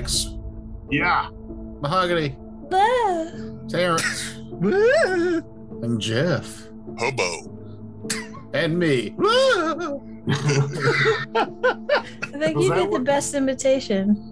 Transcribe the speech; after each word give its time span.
Frakes, 0.00 0.38
Yeah. 0.90 1.28
Mahogany, 1.80 2.36
Ah. 2.72 3.26
Terrence, 3.68 4.36
and 5.82 6.00
Jeff, 6.00 6.68
Hobo. 6.98 7.58
and 8.52 8.78
me. 8.78 9.14
I 9.20 9.98
think 12.32 12.56
Was 12.56 12.64
you 12.64 12.70
that 12.70 12.76
did 12.76 12.86
the 12.86 12.90
what- 12.90 13.04
best 13.04 13.34
imitation. 13.34 14.26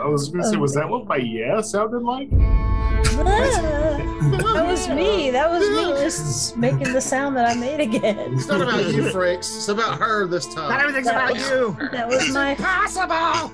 I 0.00 0.06
was 0.06 0.28
gonna 0.28 0.44
say, 0.44 0.56
was 0.56 0.72
that 0.74 0.88
what 0.88 1.06
my 1.08 1.16
yeah 1.16 1.60
sounded 1.60 2.02
like? 2.04 2.30
That 2.30 4.64
was 4.66 4.88
me. 4.88 5.30
That 5.30 5.50
was 5.50 5.68
me 5.68 5.92
just 6.02 6.56
making 6.56 6.92
the 6.92 7.00
sound 7.00 7.36
that 7.36 7.48
I 7.48 7.54
made 7.54 7.80
again. 7.80 8.34
It's 8.34 8.46
not 8.46 8.60
about 8.60 8.84
you, 8.92 9.02
Frakes. 9.04 9.56
It's 9.56 9.68
about 9.68 9.98
her 9.98 10.26
this 10.28 10.46
time. 10.54 10.68
Not 10.70 10.80
everything's 10.80 11.06
That 11.06 11.16
about 11.16 11.32
was- 11.34 11.50
you. 11.50 11.76
That 11.90 12.06
was 12.08 12.30
my 12.32 12.54
Possible. 12.54 13.50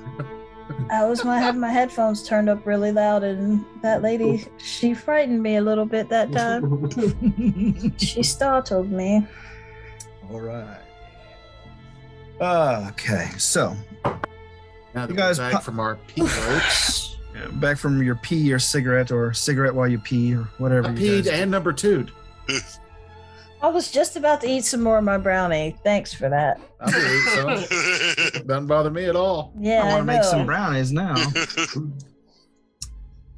I 0.91 1.05
was 1.05 1.23
my 1.23 1.39
had 1.39 1.55
my 1.55 1.69
headphones 1.69 2.21
turned 2.27 2.49
up 2.49 2.65
really 2.65 2.91
loud 2.91 3.23
and 3.23 3.63
that 3.81 4.01
lady 4.01 4.45
she 4.57 4.93
frightened 4.93 5.41
me 5.41 5.55
a 5.55 5.61
little 5.61 5.85
bit 5.85 6.09
that 6.09 6.31
time. 6.33 6.89
She 7.97 8.21
startled 8.23 8.91
me. 8.91 9.25
All 10.29 10.41
right. 10.41 10.81
Uh, 12.41 12.87
okay, 12.89 13.29
so 13.37 13.75
Now 14.03 14.19
that 14.93 15.09
You 15.09 15.15
guys 15.15 15.39
we're 15.39 15.51
back 15.51 15.61
from 15.63 15.79
our 15.79 15.95
pee 16.07 16.21
breaks, 16.23 17.15
back 17.53 17.77
from 17.77 18.03
your 18.03 18.15
pee 18.15 18.51
or 18.51 18.59
cigarette 18.59 19.11
or 19.11 19.31
cigarette 19.31 19.73
while 19.73 19.87
you 19.87 19.99
pee 19.99 20.33
or 20.35 20.43
whatever. 20.57 20.87
I 20.87 20.91
you 20.91 20.97
peed 20.97 21.25
guys- 21.25 21.39
and 21.39 21.49
number 21.51 21.71
two. 21.71 22.07
I 23.61 23.67
was 23.67 23.91
just 23.91 24.15
about 24.15 24.41
to 24.41 24.47
eat 24.47 24.65
some 24.65 24.81
more 24.81 24.97
of 24.97 25.03
my 25.03 25.17
brownie. 25.17 25.75
Thanks 25.83 26.13
for 26.13 26.29
that. 26.29 26.59
I 26.79 26.85
will 26.85 27.57
eat 27.57 27.67
some. 27.69 28.47
Doesn't 28.47 28.67
bother 28.67 28.89
me 28.89 29.05
at 29.05 29.15
all. 29.15 29.53
Yeah, 29.59 29.83
I 29.83 29.87
I, 29.87 29.93
want 29.93 29.99
to 30.01 30.05
make 30.05 30.23
some 30.23 30.45
brownies 30.45 30.91
now. 30.91 31.15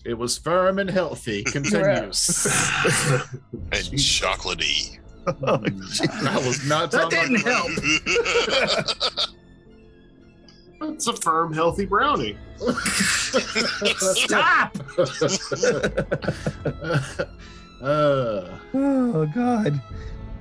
It 0.06 0.18
was 0.18 0.38
firm 0.38 0.80
and 0.80 0.90
healthy. 0.90 1.44
Continue. 1.44 1.82
Gross. 1.82 2.46
and 3.54 3.86
chocolatey. 3.96 5.00
Oh. 5.26 5.64
I 6.30 6.46
was 6.46 6.68
not 6.68 6.92
That 6.92 7.10
talking 7.10 7.36
didn't 7.36 7.42
about 7.42 7.70
help. 7.70 9.30
It's 10.82 11.08
a 11.08 11.14
firm, 11.14 11.54
healthy 11.54 11.86
brownie. 11.86 12.38
Stop! 13.98 14.78
Uh, 17.84 18.58
Oh 18.74 19.26
God! 19.34 19.82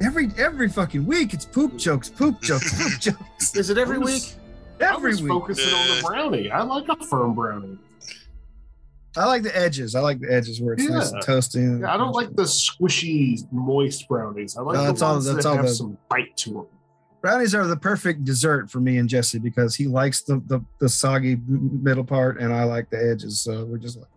Every 0.00 0.30
every 0.38 0.68
fucking 0.68 1.04
week, 1.06 1.34
it's 1.34 1.44
poop 1.44 1.76
jokes, 1.76 2.08
poop 2.08 2.40
jokes, 2.40 2.72
poop 2.82 3.00
jokes. 3.00 3.54
is 3.56 3.70
it 3.70 3.78
every 3.78 3.96
I 3.96 3.98
was- 3.98 4.12
week? 4.12 4.34
Every 4.80 5.10
I 5.10 5.12
was 5.12 5.22
week. 5.22 5.30
focusing 5.30 5.72
on 5.74 5.88
the 5.96 6.02
brownie. 6.04 6.50
I 6.50 6.62
like 6.62 6.88
a 6.88 6.96
firm 7.06 7.34
brownie. 7.34 7.78
I 9.16 9.26
like 9.26 9.42
the 9.42 9.56
edges. 9.56 9.94
I 9.94 10.00
like 10.00 10.18
the 10.20 10.32
edges 10.32 10.60
where 10.60 10.72
it's 10.74 10.88
nice 10.88 11.12
and 11.12 11.22
Yeah. 11.22 11.34
toasty. 11.34 11.80
Yeah, 11.82 11.94
I 11.94 11.96
don't 11.98 12.12
like 12.12 12.34
the 12.34 12.44
squishy, 12.44 13.40
moist 13.52 14.08
brownies. 14.08 14.56
I 14.56 14.62
like 14.62 14.74
No, 14.74 14.80
the 14.80 14.86
that's 14.88 15.02
all- 15.02 15.12
ones 15.14 15.27
that's 15.27 15.44
that 15.44 15.50
all 15.50 15.56
have 15.56 15.66
the- 15.66 15.74
some 15.74 15.98
bite 16.08 16.36
to 16.38 16.50
them. 16.52 16.66
brownies 17.20 17.54
are 17.54 17.66
the 17.68 17.77
perfect 17.77 18.24
dessert 18.24 18.70
for 18.70 18.80
me 18.80 18.96
and 18.98 19.08
Jesse 19.08 19.38
because 19.38 19.77
he 19.77 19.86
likes 19.86 20.22
the 20.22 20.42
the, 20.46 20.60
the 20.80 20.88
soggy 20.88 21.38
middle 21.46 22.02
part 22.04 22.40
and 22.40 22.52
I 22.52 22.64
like 22.64 22.90
the 22.90 22.96
edges. 22.98 23.38
So 23.40 23.64
we're 23.67 23.78
just 23.78 23.98
like, 23.98 24.08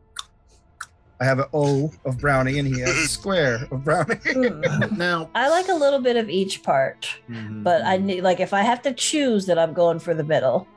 I 1.20 1.26
have 1.26 1.40
an 1.40 1.46
O 1.54 1.92
of 2.04 2.20
brownie 2.20 2.60
and 2.60 2.68
he 2.68 2.82
has 2.82 2.90
a 2.90 3.08
square 3.08 3.68
of 3.72 3.84
brownie. 3.84 4.16
Mm. 4.16 4.98
Now, 4.98 5.30
I 5.36 5.50
like 5.50 5.70
a 5.70 5.74
little 5.74 6.00
bit 6.00 6.18
of 6.18 6.30
each 6.30 6.64
part, 6.64 7.10
but 7.28 7.84
I 7.84 7.98
need 7.98 8.22
like 8.22 8.40
if 8.40 8.54
I 8.54 8.62
have 8.62 8.82
to 8.84 8.94
choose 8.94 9.46
that 9.46 9.58
I'm 9.58 9.74
going 9.74 10.00
for 10.00 10.14
the 10.14 10.24
middle. 10.24 10.68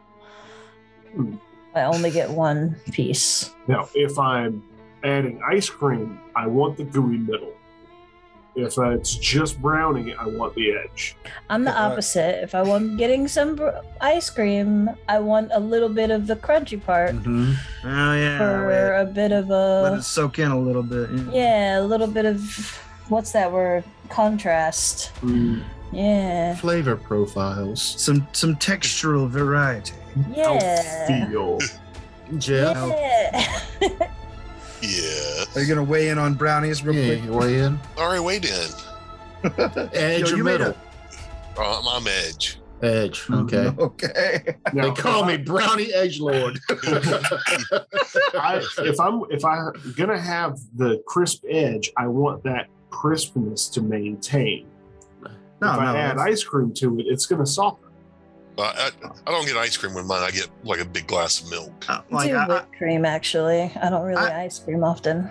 Hmm. 1.14 1.36
I 1.74 1.82
only 1.82 2.10
get 2.10 2.30
one 2.30 2.76
piece. 2.92 3.54
Now, 3.66 3.88
if 3.94 4.18
I'm 4.18 4.62
adding 5.04 5.40
ice 5.46 5.68
cream, 5.68 6.18
I 6.34 6.46
want 6.46 6.76
the 6.76 6.84
gooey 6.84 7.18
middle. 7.18 7.52
If 8.58 8.76
it's 8.76 9.14
just 9.14 9.62
brownie, 9.62 10.14
I 10.14 10.26
want 10.26 10.54
the 10.54 10.72
edge. 10.72 11.16
I'm 11.48 11.62
the 11.64 11.72
opposite. 11.72 12.42
If 12.42 12.54
I 12.56 12.62
want 12.62 12.98
getting 12.98 13.28
some 13.28 13.54
br- 13.54 13.70
ice 14.00 14.28
cream, 14.30 14.90
I 15.08 15.20
want 15.20 15.50
a 15.54 15.60
little 15.60 15.88
bit 15.88 16.10
of 16.10 16.26
the 16.26 16.34
crunchy 16.36 16.82
part 16.84 17.14
Mhm. 17.14 17.54
Oh 17.84 18.12
yeah. 18.14 18.38
for 18.38 18.68
Let, 18.68 19.00
a 19.02 19.04
bit 19.12 19.32
of 19.32 19.50
a 19.50 19.82
let 19.82 19.92
a 19.92 19.96
it 19.96 20.02
soak 20.02 20.38
in 20.40 20.50
a 20.50 20.58
little 20.58 20.82
bit. 20.82 21.08
yeah, 21.32 21.78
a 21.78 21.82
little 21.82 22.08
bit 22.08 22.24
of 22.26 22.40
what's 23.08 23.30
that 23.32 23.52
word? 23.52 23.84
Contrast. 24.08 25.12
Yeah, 25.92 26.54
flavor 26.56 26.96
profiles. 26.96 27.80
Some 27.80 28.26
some 28.32 28.56
textural 28.56 29.28
variety. 29.28 29.94
yeah, 30.34 31.28
Feel. 31.30 31.58
Jeff, 32.36 32.76
yeah. 32.76 34.10
yeah. 35.54 35.58
Are 35.58 35.62
you 35.62 35.68
gonna 35.68 35.84
weigh 35.84 36.08
in 36.08 36.18
on 36.18 36.34
brownies 36.34 36.84
real 36.84 36.94
yeah, 36.94 37.14
quick? 37.16 37.24
you 37.24 37.32
weigh 37.32 37.58
in. 37.60 37.78
All 37.96 38.08
right, 38.08 38.20
wait 38.20 38.44
in. 38.44 38.70
Edge 39.92 40.20
Yo, 40.20 40.34
or 40.34 40.36
you 40.36 40.44
made 40.44 40.60
middle? 40.60 40.76
Uh, 41.56 41.82
I'm 41.88 42.06
edge. 42.06 42.58
Edge. 42.82 43.28
Okay. 43.30 43.72
Okay. 43.78 44.56
Now, 44.72 44.84
They 44.84 45.00
call 45.00 45.28
if 45.28 45.38
me 45.38 45.44
Brownie 45.44 45.92
Edge 45.92 46.20
Lord. 46.20 46.58
I, 46.70 48.62
if 48.78 49.00
I'm 49.00 49.22
if 49.30 49.44
I'm 49.44 49.72
gonna 49.96 50.18
have 50.18 50.58
the 50.76 51.02
crisp 51.06 51.44
edge, 51.48 51.90
I 51.96 52.06
want 52.06 52.44
that 52.44 52.68
crispness 52.90 53.68
to 53.70 53.82
maintain. 53.82 54.68
No, 55.22 55.28
if 55.30 55.60
no. 55.60 55.68
I 55.70 55.96
add 55.96 56.18
ice 56.18 56.44
cream 56.44 56.72
to 56.74 57.00
it, 57.00 57.06
it's 57.08 57.26
gonna 57.26 57.46
soften. 57.46 57.87
I, 58.62 58.90
I 59.26 59.30
don't 59.30 59.46
get 59.46 59.56
ice 59.56 59.76
cream 59.76 59.94
with 59.94 60.06
mine. 60.06 60.22
I 60.22 60.30
get 60.30 60.48
like 60.64 60.80
a 60.80 60.84
big 60.84 61.06
glass 61.06 61.42
of 61.42 61.50
milk. 61.50 61.84
uh, 61.88 62.02
I 62.10 62.14
like 62.14 62.30
do 62.30 62.36
I, 62.36 62.44
I, 62.44 62.48
whipped 62.48 62.76
cream 62.76 63.04
actually. 63.04 63.70
I 63.80 63.88
don't 63.90 64.04
really 64.04 64.20
I- 64.20 64.44
ice 64.44 64.58
cream 64.58 64.82
often. 64.84 65.30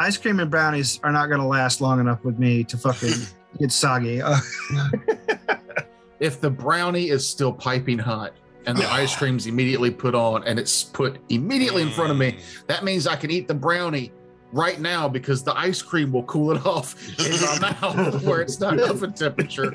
ice 0.00 0.16
cream 0.16 0.40
and 0.40 0.50
brownies 0.50 1.00
are 1.02 1.12
not 1.12 1.28
gonna 1.28 1.46
last 1.46 1.80
long 1.80 2.00
enough 2.00 2.24
with 2.24 2.38
me 2.38 2.64
to 2.64 2.76
fucking 2.76 3.14
get 3.58 3.72
soggy. 3.72 4.20
Uh, 4.22 4.36
if 6.20 6.40
the 6.40 6.50
brownie 6.50 7.08
is 7.10 7.28
still 7.28 7.52
piping 7.52 7.98
hot 7.98 8.32
and 8.66 8.76
the 8.76 8.88
ice 8.90 9.14
cream's 9.18 9.46
immediately 9.46 9.90
put 9.90 10.14
on 10.14 10.44
and 10.44 10.58
it's 10.58 10.84
put 10.84 11.18
immediately 11.28 11.82
in 11.82 11.90
front 11.90 12.10
of 12.10 12.16
me, 12.16 12.38
that 12.66 12.84
means 12.84 13.06
I 13.06 13.16
can 13.16 13.30
eat 13.30 13.48
the 13.48 13.54
brownie 13.54 14.12
right 14.52 14.80
now 14.80 15.08
because 15.08 15.42
the 15.42 15.56
ice 15.58 15.82
cream 15.82 16.10
will 16.12 16.22
cool 16.24 16.52
it 16.52 16.64
off 16.66 16.96
in 17.18 17.30
my 17.60 17.76
mouth 17.82 18.22
where 18.24 18.40
it's 18.40 18.58
not 18.60 18.78
oven 18.80 19.12
temperature. 19.12 19.74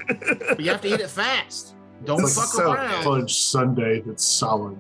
But 0.50 0.60
you 0.60 0.70
have 0.72 0.82
to 0.82 0.88
eat 0.94 1.00
it 1.00 1.10
fast. 1.10 1.76
Don't 2.06 2.22
It's 2.24 2.36
fuck 2.36 2.46
so 2.48 2.72
around. 2.74 3.04
Fudge 3.04 3.34
sundae 3.36 4.02
that's 4.02 4.26
solid. 4.26 4.80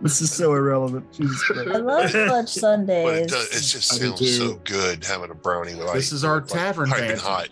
this 0.00 0.20
is 0.22 0.32
so 0.32 0.54
irrelevant. 0.54 1.10
Jesus 1.12 1.42
I 1.56 1.62
love 1.76 2.10
fudge 2.10 2.12
But 2.28 2.44
it, 2.44 2.48
sundaes. 2.48 3.26
does, 3.30 3.46
it 3.48 3.60
just 3.78 3.92
I 3.94 3.98
do 3.98 4.06
sounds 4.08 4.18
too. 4.20 4.26
so 4.26 4.54
good 4.64 5.04
having 5.04 5.30
a 5.30 5.34
brownie 5.34 5.74
with 5.74 5.88
ice. 5.88 5.94
This 5.94 6.12
is 6.12 6.24
our 6.24 6.40
like 6.40 6.46
tavern 6.48 6.88
piping 6.90 7.08
banter. 7.08 7.22
hot 7.22 7.48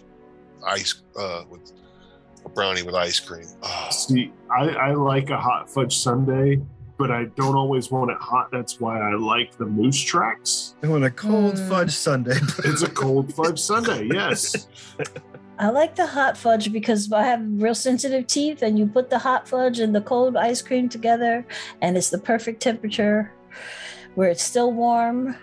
ice 0.66 1.02
uh, 1.18 1.44
with 1.50 1.72
a 2.44 2.48
brownie 2.48 2.82
with 2.82 2.94
ice 2.94 3.20
cream. 3.20 3.46
Oh, 3.62 3.88
See, 3.90 4.32
I, 4.50 4.68
I 4.70 4.94
like 4.94 5.28
a 5.30 5.36
hot 5.38 5.68
fudge 5.70 5.98
sundae, 5.98 6.56
but 6.96 7.10
I 7.10 7.24
don't 7.36 7.54
always 7.56 7.90
want 7.90 8.10
it 8.10 8.16
hot. 8.18 8.50
That's 8.50 8.80
why 8.80 8.98
I 9.00 9.14
like 9.14 9.56
the 9.58 9.66
moose 9.66 10.00
tracks. 10.00 10.74
I 10.82 10.86
want 10.88 11.04
a 11.04 11.10
cold 11.10 11.54
Mm. 11.56 11.68
fudge 11.68 11.92
sundae. 11.92 12.38
It's 12.64 12.82
a 12.82 12.90
cold 12.90 13.34
fudge 13.34 13.58
sundae, 13.58 14.08
yes. 14.12 14.66
I 15.60 15.68
like 15.68 15.94
the 15.94 16.06
hot 16.06 16.38
fudge 16.38 16.72
because 16.72 17.12
I 17.12 17.22
have 17.22 17.42
real 17.44 17.74
sensitive 17.74 18.26
teeth, 18.26 18.62
and 18.62 18.78
you 18.78 18.86
put 18.86 19.10
the 19.10 19.18
hot 19.18 19.46
fudge 19.46 19.78
and 19.78 19.94
the 19.94 20.00
cold 20.00 20.34
ice 20.34 20.62
cream 20.62 20.88
together, 20.88 21.46
and 21.82 21.98
it's 21.98 22.08
the 22.08 22.18
perfect 22.18 22.62
temperature 22.62 23.30
where 24.14 24.30
it's 24.30 24.42
still 24.42 24.72
warm, 24.72 25.36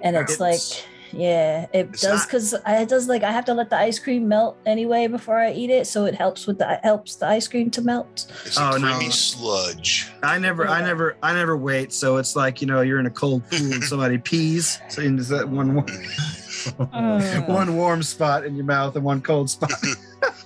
and 0.00 0.16
it's, 0.16 0.32
It's- 0.32 0.40
like, 0.40 0.86
yeah, 1.12 1.66
it 1.74 1.92
does 1.92 2.24
because 2.24 2.54
it 2.66 2.88
does 2.88 3.08
like 3.08 3.22
I 3.22 3.30
have 3.32 3.44
to 3.46 3.52
let 3.54 3.68
the 3.68 3.76
ice 3.76 3.98
cream 3.98 4.26
melt 4.28 4.56
anyway 4.64 5.06
before 5.06 5.38
I 5.38 5.52
eat 5.52 5.68
it, 5.68 5.86
so 5.86 6.06
it 6.06 6.14
helps 6.14 6.46
with 6.46 6.56
the 6.58 6.78
helps 6.82 7.16
the 7.16 7.26
ice 7.26 7.46
cream 7.46 7.68
to 7.72 7.82
melt. 7.82 8.26
it's 8.46 8.56
a 8.56 8.62
Oh, 8.62 8.76
no. 8.78 8.94
creamy 8.96 9.10
sludge. 9.10 10.08
I 10.22 10.38
never, 10.38 10.66
I 10.68 10.80
never, 10.80 11.16
I 11.22 11.34
never 11.34 11.56
wait. 11.58 11.92
So 11.92 12.16
it's 12.18 12.36
like 12.36 12.60
you 12.62 12.68
know, 12.68 12.80
you're 12.80 13.00
in 13.00 13.06
a 13.06 13.10
cold 13.10 13.42
pool 13.50 13.72
and 13.72 13.82
somebody 13.92 14.18
pees, 14.18 14.80
so 14.88 15.02
you 15.02 15.14
that 15.16 15.48
one, 15.48 15.74
one, 15.74 15.86
mm. 15.86 16.49
Mm. 16.64 17.48
one 17.48 17.76
warm 17.76 18.02
spot 18.02 18.44
in 18.44 18.54
your 18.56 18.64
mouth 18.64 18.96
and 18.96 19.04
one 19.04 19.20
cold 19.20 19.50
spot. 19.50 19.72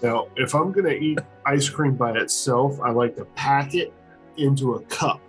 Now, 0.02 0.28
if 0.36 0.54
I'm 0.54 0.70
going 0.70 0.84
to 0.84 0.96
eat 0.96 1.18
ice 1.46 1.68
cream 1.68 1.94
by 1.96 2.12
itself, 2.18 2.78
I 2.80 2.90
like 2.90 3.16
to 3.16 3.24
pack 3.36 3.74
it 3.74 3.92
into 4.36 4.74
a 4.74 4.82
cup 4.82 5.20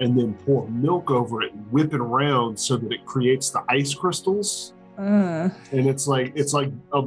and 0.00 0.18
then 0.18 0.32
pour 0.46 0.66
milk 0.70 1.10
over 1.10 1.42
it 1.42 1.52
and 1.52 1.70
whip 1.70 1.92
it 1.92 2.00
around 2.00 2.58
so 2.58 2.76
that 2.78 2.90
it 2.92 3.04
creates 3.04 3.50
the 3.50 3.62
ice 3.68 3.94
crystals. 3.94 4.72
Mm. 4.98 5.54
And 5.72 5.86
it's 5.86 6.08
like 6.08 6.32
it's 6.34 6.52
like 6.54 6.70
a 6.94 7.02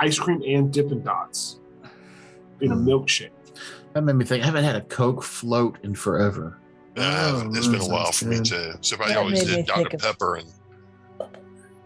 ice 0.00 0.18
cream 0.18 0.42
and 0.46 0.72
Dippin' 0.72 1.02
Dots 1.02 1.60
in 2.60 2.72
a 2.72 2.76
milkshake. 2.76 3.30
That 3.92 4.02
made 4.02 4.16
me 4.16 4.24
think. 4.24 4.42
I 4.42 4.46
haven't 4.46 4.64
had 4.64 4.76
a 4.76 4.80
Coke 4.82 5.22
float 5.22 5.78
in 5.84 5.94
forever. 5.94 6.58
Uh, 6.96 7.42
Oh, 7.44 7.50
it's 7.54 7.68
been 7.68 7.80
a 7.82 7.86
while 7.88 8.12
for 8.12 8.24
me 8.26 8.36
good. 8.36 8.44
too. 8.46 8.72
So 8.80 8.96
I 9.00 9.08
That 9.08 9.16
always 9.18 9.44
did 9.44 9.66
Dr. 9.66 9.76
think 9.82 9.94
of- 9.94 10.00
Pepper 10.00 10.36
and 10.36 10.48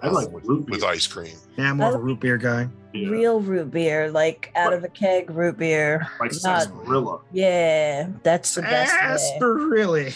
I 0.03 0.09
like 0.09 0.31
with, 0.31 0.45
root 0.45 0.67
beer. 0.67 0.77
with 0.77 0.85
ice 0.85 1.07
cream. 1.07 1.35
Yeah, 1.57 1.71
I'm 1.71 1.79
more 1.79 1.89
of 1.89 1.95
a 1.97 1.99
root 1.99 2.21
beer 2.21 2.37
guy. 2.39 2.69
Yeah, 2.95 3.09
Real 3.11 3.41
root 3.41 3.71
beer, 3.71 4.11
like 4.11 4.51
out 4.57 4.73
of 4.73 4.85
a 4.85 4.89
keg 4.89 5.31
root 5.31 5.59
beer. 5.59 6.07
like 6.21 6.33
not- 6.33 6.41
sarsaparilla. 6.63 7.21
Yeah, 7.33 8.09
that's 8.23 8.55
the 8.55 8.63
best 8.63 8.93
way. 8.93 8.99
Asper, 9.01 9.55
really? 9.69 10.13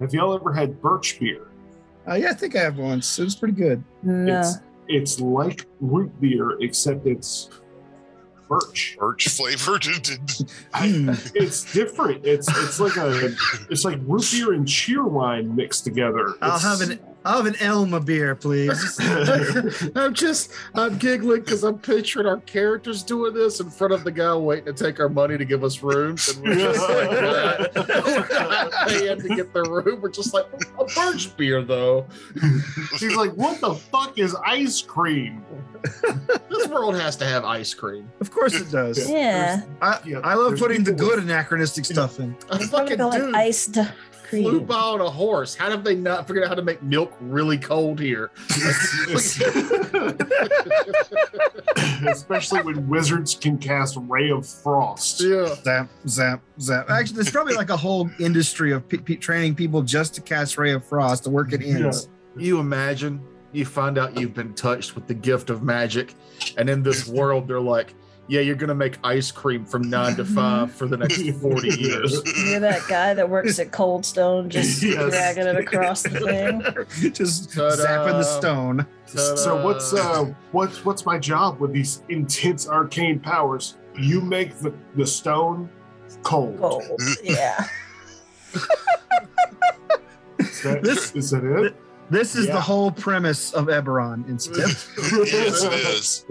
Have 0.00 0.12
y'all 0.12 0.34
ever 0.34 0.52
had 0.52 0.80
birch 0.82 1.20
beer? 1.20 1.46
Uh, 2.08 2.14
yeah, 2.14 2.30
I 2.30 2.34
think 2.34 2.56
I 2.56 2.60
have 2.60 2.78
once. 2.78 3.18
It 3.18 3.24
was 3.24 3.36
pretty 3.36 3.54
good. 3.54 3.82
No. 4.02 4.40
It's 4.40 4.58
it's 4.88 5.20
like 5.20 5.66
root 5.80 6.10
beer 6.20 6.58
except 6.60 7.06
it's 7.06 7.48
birch. 8.48 8.96
Birch 8.98 9.28
flavored. 9.28 9.84
Hmm. 10.74 11.10
It's 11.34 11.72
different. 11.72 12.26
It's 12.26 12.48
it's 12.48 12.80
like 12.80 12.96
a 12.96 13.32
it's 13.70 13.84
like 13.84 13.98
root 14.02 14.28
beer 14.32 14.52
and 14.52 14.66
Cheerwine 14.66 15.54
mixed 15.54 15.84
together. 15.84 16.34
I'll 16.42 16.58
have 16.58 16.80
an 16.80 16.98
I'll 17.24 17.42
have 17.42 17.46
an 17.46 17.56
Elma 17.60 18.00
beer, 18.00 18.34
please. 18.34 18.98
I'm 19.96 20.12
just, 20.14 20.52
I'm 20.74 20.98
giggling 20.98 21.40
because 21.42 21.62
I'm 21.62 21.78
picturing 21.78 22.26
our 22.26 22.38
characters 22.38 23.02
doing 23.02 23.34
this 23.34 23.60
in 23.60 23.70
front 23.70 23.92
of 23.92 24.04
the 24.04 24.10
guy 24.10 24.34
waiting 24.34 24.74
to 24.74 24.84
take 24.84 24.98
our 25.00 25.08
money 25.08 25.38
to 25.38 25.44
give 25.44 25.62
us 25.64 25.82
rooms. 25.82 26.28
And 26.28 26.42
we're 26.42 26.54
just 26.56 26.80
like, 26.80 27.10
that. 27.10 27.72
we're 28.30 28.38
not 28.38 28.88
paying 28.88 29.20
to 29.20 29.28
get 29.36 29.52
the 29.52 29.62
room. 29.62 30.00
We're 30.00 30.10
just 30.10 30.34
like, 30.34 30.46
a 30.78 30.84
birch 30.84 31.36
beer, 31.36 31.62
though. 31.62 32.06
She's 32.98 33.14
like, 33.14 33.32
what 33.34 33.60
the 33.60 33.74
fuck 33.74 34.18
is 34.18 34.34
ice 34.44 34.80
cream? 34.82 35.44
This 36.48 36.68
world 36.68 36.94
has 36.96 37.16
to 37.16 37.24
have 37.24 37.44
ice 37.44 37.74
cream. 37.74 38.10
of 38.20 38.30
course 38.30 38.54
it 38.54 38.70
does. 38.70 39.10
Yeah. 39.10 39.62
I, 39.80 39.98
Yeah, 40.04 40.18
I 40.24 40.34
love 40.34 40.50
there's 40.50 40.60
putting 40.60 40.84
the 40.84 40.92
good 40.92 41.16
with- 41.16 41.24
anachronistic 41.24 41.84
stuff 41.84 42.18
in. 42.20 42.36
A 42.50 42.56
It's 42.56 42.68
probably 42.68 42.96
fucking 42.96 42.98
got 42.98 43.06
like 43.12 43.22
dude 43.22 43.34
iced 44.32 44.42
flew 44.42 44.60
by 44.60 44.74
on 44.74 45.00
a 45.00 45.10
horse. 45.10 45.54
How 45.54 45.68
did 45.68 45.84
they 45.84 45.94
not 45.94 46.26
figure 46.26 46.42
out 46.42 46.48
how 46.48 46.54
to 46.54 46.62
make 46.62 46.82
milk 46.82 47.12
really 47.20 47.58
cold 47.58 48.00
here? 48.00 48.30
Especially 52.06 52.62
when 52.62 52.88
wizards 52.88 53.34
can 53.34 53.58
cast 53.58 53.96
Ray 54.08 54.30
of 54.30 54.46
Frost. 54.46 55.22
yeah. 55.22 55.54
Zap, 55.62 55.88
zap, 56.06 56.42
zap. 56.60 56.90
Actually, 56.90 57.16
there's 57.16 57.30
probably 57.30 57.54
like 57.54 57.70
a 57.70 57.76
whole 57.76 58.10
industry 58.18 58.72
of 58.72 58.88
pe- 58.88 58.98
pe- 58.98 59.16
training 59.16 59.54
people 59.54 59.82
just 59.82 60.14
to 60.14 60.20
cast 60.20 60.58
Ray 60.58 60.72
of 60.72 60.84
Frost 60.84 61.24
to 61.24 61.30
work 61.30 61.52
at 61.52 61.62
inns. 61.62 62.08
You 62.36 62.60
imagine 62.60 63.20
you 63.52 63.66
find 63.66 63.98
out 63.98 64.18
you've 64.18 64.34
been 64.34 64.54
touched 64.54 64.94
with 64.94 65.06
the 65.06 65.14
gift 65.14 65.50
of 65.50 65.62
magic, 65.62 66.14
and 66.56 66.70
in 66.70 66.82
this 66.82 67.06
world, 67.06 67.46
they're 67.46 67.60
like, 67.60 67.94
yeah, 68.28 68.40
you're 68.40 68.54
gonna 68.56 68.74
make 68.74 68.98
ice 69.04 69.30
cream 69.30 69.64
from 69.64 69.82
nine 69.90 70.16
to 70.16 70.24
five 70.24 70.72
for 70.72 70.86
the 70.86 70.96
next 70.96 71.20
40 71.40 71.68
years. 71.80 72.12
You're 72.48 72.60
that 72.60 72.82
guy 72.88 73.14
that 73.14 73.28
works 73.28 73.58
at 73.58 73.72
Cold 73.72 74.06
Stone, 74.06 74.48
just 74.50 74.82
Yes. 74.82 75.10
dragging 75.10 75.46
it 75.46 75.56
across 75.56 76.02
the 76.02 76.10
thing. 76.20 77.12
just 77.12 77.52
Ta-da. 77.52 77.76
zapping 77.76 78.12
the 78.12 78.22
stone. 78.22 78.86
So 79.06 79.62
what's 79.64 79.92
uh 79.92 80.32
what's 80.52 80.84
what's 80.84 81.04
my 81.04 81.18
job 81.18 81.58
with 81.60 81.72
these 81.72 82.02
intense 82.08 82.68
arcane 82.68 83.18
powers? 83.20 83.76
You 83.98 84.20
make 84.22 84.56
the, 84.58 84.72
the 84.96 85.06
stone 85.06 85.68
cold. 86.22 86.58
Cold. 86.58 87.00
Yeah. 87.22 87.66
Is 90.38 90.62
that, 90.62 90.82
This- 90.82 91.14
is 91.14 91.30
that 91.30 91.44
it? 91.44 91.76
This 92.12 92.36
is 92.36 92.46
Yeah. 92.46 92.52
the 92.56 92.60
whole 92.60 92.90
premise 92.92 93.54
of 93.54 93.66
Eberron 93.68 94.28
incident. 94.28 94.86
yes, 95.32 95.64
it 95.64 95.72
is. 95.72 96.26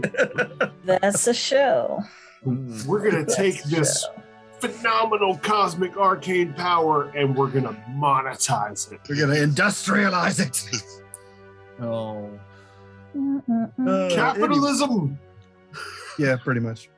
That's 0.86 1.26
a 1.26 1.34
show. 1.34 2.04
We're 2.46 3.00
gonna 3.10 3.24
That's 3.26 3.36
take 3.36 3.64
this 3.64 4.04
show. 4.04 4.22
phenomenal 4.60 5.38
cosmic 5.40 5.98
arcane 5.98 6.54
power 6.54 7.10
and 7.16 7.36
we're 7.36 7.48
gonna 7.50 7.74
monetize 7.90 8.92
it. 8.92 9.00
We're 9.10 9.20
gonna 9.20 9.40
industrialize 9.40 10.40
it. 10.40 10.64
Oh. 11.84 12.30
Uh, 13.18 14.08
Capitalism. 14.12 15.18
Yeah, 16.20 16.36
pretty 16.38 16.60
much. 16.60 16.92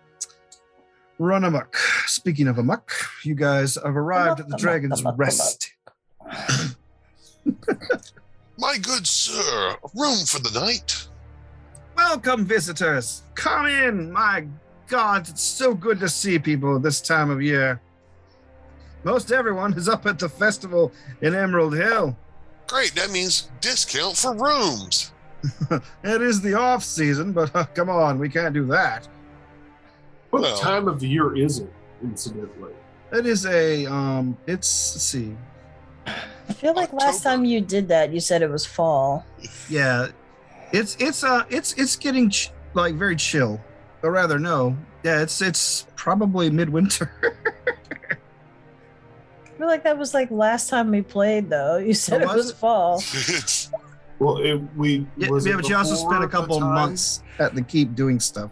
Run 1.20 1.46
amok. 1.46 1.78
Speaking 2.06 2.50
of 2.50 2.58
amok, 2.58 2.92
you 3.24 3.34
guys 3.34 3.76
have 3.76 3.96
arrived 3.96 4.42
at 4.42 4.48
the 4.50 4.56
Amok, 4.56 4.60
Dragon's 4.60 5.00
amok, 5.00 5.14
amok, 5.14 5.20
Rest. 5.20 5.72
My 8.58 8.78
good 8.78 9.08
sir, 9.08 9.76
room 9.96 10.26
for 10.26 10.40
the 10.40 10.52
night. 10.60 11.08
Welcome, 11.96 12.46
visitors. 12.46 13.24
Come 13.36 13.66
in. 13.68 14.12
My 14.12 14.48
God, 14.88 15.28
it's 15.30 15.42
so 15.42 15.74
good 15.74 16.00
to 16.00 16.10
see 16.10 16.38
people 16.40 16.80
this 16.80 17.02
time 17.02 17.30
of 17.30 17.42
year. 17.42 17.82
Most 19.04 19.32
everyone 19.32 19.74
is 19.74 19.90
up 19.90 20.06
at 20.06 20.20
the 20.20 20.30
festival 20.30 20.92
in 21.22 21.36
Emerald 21.36 21.76
Hill. 21.76 22.18
Great, 22.68 22.96
that 22.96 23.12
means 23.12 23.50
discount 23.62 24.16
for 24.18 24.34
rooms. 24.36 25.12
It 26.06 26.22
is 26.22 26.40
the 26.42 26.54
off 26.54 26.84
season, 26.86 27.34
but 27.34 27.54
uh, 27.54 27.66
come 27.66 27.90
on, 27.90 28.18
we 28.18 28.30
can't 28.30 28.54
do 28.54 28.66
that. 28.68 29.08
What 30.30 30.44
Well- 30.44 30.58
time 30.58 30.88
of 30.88 31.00
the 31.02 31.08
year 31.08 31.36
is 31.36 31.60
it, 31.60 31.74
incidentally? 32.02 32.72
It 33.12 33.26
is 33.26 33.46
a 33.46 33.86
um. 33.86 34.38
It's 34.48 34.96
let's 34.96 35.04
see. 35.04 35.36
I 36.54 36.56
feel 36.56 36.74
like 36.76 36.94
last 36.94 37.24
time 37.24 37.46
you 37.46 37.62
did 37.62 37.88
that, 37.88 38.14
you 38.14 38.20
said 38.20 38.44
it 38.44 38.50
was 38.50 38.64
fall. 38.64 39.26
Yeah, 39.68 40.10
it's 40.72 40.96
it's 41.00 41.24
uh 41.24 41.46
it's 41.50 41.74
it's 41.74 41.96
getting 41.96 42.30
ch- 42.30 42.52
like 42.76 42.94
very 42.94 43.16
chill, 43.16 43.60
or 44.04 44.12
rather, 44.12 44.38
no. 44.38 44.78
Yeah, 45.04 45.22
it's 45.24 45.42
it's 45.42 45.88
probably 45.96 46.52
midwinter. 46.52 47.12
I 49.46 49.58
feel 49.58 49.66
like 49.68 49.84
that 49.84 49.98
was 49.98 50.14
like 50.14 50.30
last 50.30 50.70
time 50.70 50.92
we 50.92 51.02
played, 51.02 51.50
though. 51.50 51.78
You 51.78 51.96
said 51.96 52.22
Oh, 52.22 52.32
it 52.32 52.36
was 52.36 52.46
was 52.46 52.52
fall. 52.54 53.02
Well, 54.20 54.38
it, 54.38 54.62
we 54.78 55.08
yeah, 55.18 55.30
was 55.30 55.46
yeah, 55.46 55.54
it 55.54 55.56
but 55.58 55.70
you 55.70 55.76
also 55.76 55.96
spent 55.96 56.24
a 56.24 56.28
couple 56.30 56.60
time? 56.60 56.74
months 56.76 57.24
at 57.40 57.56
the 57.56 57.62
keep 57.64 57.94
doing 57.96 58.20
stuff. 58.20 58.52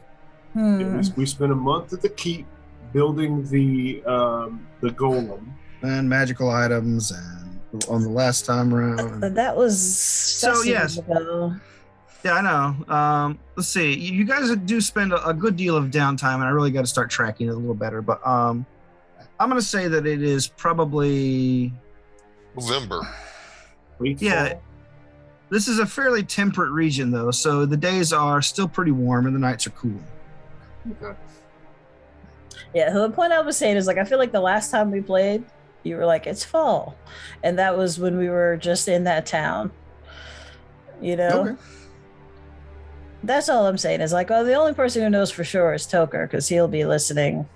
Hmm. 0.53 0.81
Yeah, 0.81 0.87
we, 0.97 1.03
we 1.17 1.25
spent 1.27 1.51
a 1.51 1.55
month 1.55 1.93
at 1.93 2.01
the 2.01 2.09
keep 2.09 2.45
building 2.91 3.47
the 3.47 4.03
um, 4.05 4.67
the 4.81 4.89
golem. 4.89 5.53
and 5.83 6.09
magical 6.09 6.49
items 6.49 7.11
and 7.11 7.40
on 7.89 8.03
the 8.03 8.09
last 8.09 8.45
time 8.45 8.73
around. 8.73 9.21
But 9.21 9.35
that 9.35 9.55
was 9.55 9.81
So, 9.81 10.53
so 10.53 10.63
yes. 10.63 10.97
ago. 10.97 11.55
Yeah, 12.23 12.33
I 12.33 12.41
know. 12.41 12.93
Um, 12.93 13.39
let's 13.55 13.69
see. 13.69 13.93
You 13.93 14.13
you 14.13 14.25
guys 14.25 14.55
do 14.57 14.79
spend 14.79 15.11
a, 15.13 15.27
a 15.27 15.33
good 15.33 15.55
deal 15.55 15.75
of 15.75 15.85
downtime, 15.85 16.35
and 16.35 16.43
I 16.43 16.49
really 16.49 16.71
got 16.71 16.81
to 16.81 16.87
start 16.87 17.09
tracking 17.09 17.47
it 17.47 17.51
a 17.51 17.55
little 17.55 17.73
better. 17.73 18.01
But 18.01 18.25
um, 18.25 18.65
I'm 19.39 19.49
gonna 19.49 19.61
say 19.61 19.87
that 19.87 20.05
it 20.05 20.21
is 20.21 20.45
probably 20.47 21.73
November. 22.55 23.01
Yeah. 23.99 24.55
this 25.49 25.67
is 25.67 25.79
a 25.79 25.85
fairly 25.85 26.23
temperate 26.23 26.71
region 26.71 27.11
though, 27.11 27.31
so 27.31 27.65
the 27.65 27.77
days 27.77 28.13
are 28.13 28.41
still 28.41 28.67
pretty 28.67 28.91
warm 28.91 29.25
and 29.25 29.35
the 29.35 29.39
nights 29.39 29.65
are 29.65 29.71
cool. 29.71 29.99
Okay. 30.91 31.17
Yeah, 32.73 32.91
the 32.91 33.09
point 33.09 33.33
I 33.33 33.41
was 33.41 33.57
saying 33.57 33.77
is 33.77 33.87
like 33.87 33.97
I 33.97 34.03
feel 34.03 34.17
like 34.17 34.31
the 34.31 34.39
last 34.39 34.71
time 34.71 34.91
we 34.91 35.01
played, 35.01 35.43
you 35.83 35.95
were 35.97 36.05
like 36.05 36.27
it's 36.27 36.43
fall, 36.43 36.95
and 37.43 37.57
that 37.59 37.77
was 37.77 37.99
when 37.99 38.17
we 38.17 38.29
were 38.29 38.57
just 38.57 38.87
in 38.87 39.03
that 39.05 39.25
town. 39.25 39.71
You 41.01 41.15
know, 41.15 41.29
Okay. 41.41 41.55
that's 43.23 43.49
all 43.49 43.65
I'm 43.65 43.77
saying 43.77 44.01
is 44.01 44.13
like, 44.13 44.29
oh, 44.31 44.43
the 44.43 44.53
only 44.53 44.73
person 44.73 45.01
who 45.01 45.09
knows 45.09 45.31
for 45.31 45.43
sure 45.43 45.73
is 45.73 45.85
Toker 45.87 46.25
because 46.25 46.47
he'll 46.47 46.67
be 46.67 46.85
listening 46.85 47.47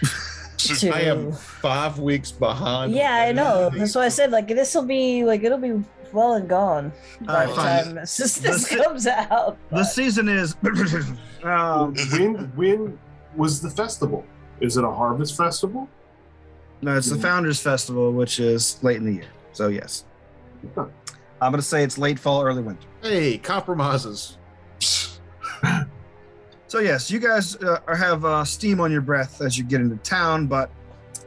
to. 0.58 0.90
I 0.90 1.00
am 1.02 1.32
five 1.32 1.98
weeks 1.98 2.30
behind. 2.30 2.92
Yeah, 2.94 3.14
I 3.14 3.32
know. 3.32 3.70
That's 3.74 3.94
why 3.94 4.04
I 4.04 4.08
said 4.08 4.30
like 4.30 4.48
this 4.48 4.74
will 4.74 4.84
be 4.84 5.24
like 5.24 5.42
it'll 5.42 5.58
be 5.58 5.82
well 6.12 6.34
and 6.34 6.48
gone 6.48 6.92
by 7.22 7.46
Alright, 7.46 7.48
the 7.48 7.54
time 7.54 7.94
this, 7.96 8.16
this 8.18 8.36
The 8.38 8.52
si- 8.58 8.76
comes 8.76 9.06
out. 9.06 9.56
The 9.70 9.82
season 9.84 10.28
is. 10.28 10.54
um, 11.42 11.94
When 12.12 12.34
when 12.54 12.98
was 13.36 13.60
the 13.60 13.70
festival? 13.70 14.24
Is 14.60 14.76
it 14.76 14.84
a 14.84 14.90
harvest 14.92 15.36
festival? 15.36 15.88
No, 16.82 16.96
it's 16.96 17.08
the 17.08 17.16
Founders 17.18 17.60
Festival, 17.60 18.12
which 18.12 18.40
is 18.40 18.82
late 18.82 18.96
in 18.98 19.04
the 19.06 19.12
year. 19.14 19.30
So 19.52 19.68
yes, 19.68 20.04
Okay. 20.76 20.90
I'm 21.40 21.50
gonna 21.52 21.62
say 21.62 21.82
it's 21.82 21.98
late 21.98 22.18
fall, 22.18 22.42
early 22.44 22.62
winter. 22.62 22.86
Hey, 23.02 23.38
compromises. 23.38 24.36
So 26.68 26.78
yes, 26.78 27.10
you 27.10 27.18
guys 27.18 27.54
uh, 27.56 27.80
are- 27.86 27.94
have 27.94 28.24
uh, 28.24 28.44
steam 28.46 28.80
on 28.80 28.90
your 28.90 29.02
breath 29.02 29.42
as 29.42 29.58
you 29.58 29.64
get 29.64 29.82
into 29.82 29.96
town, 29.96 30.46
but 30.46 30.70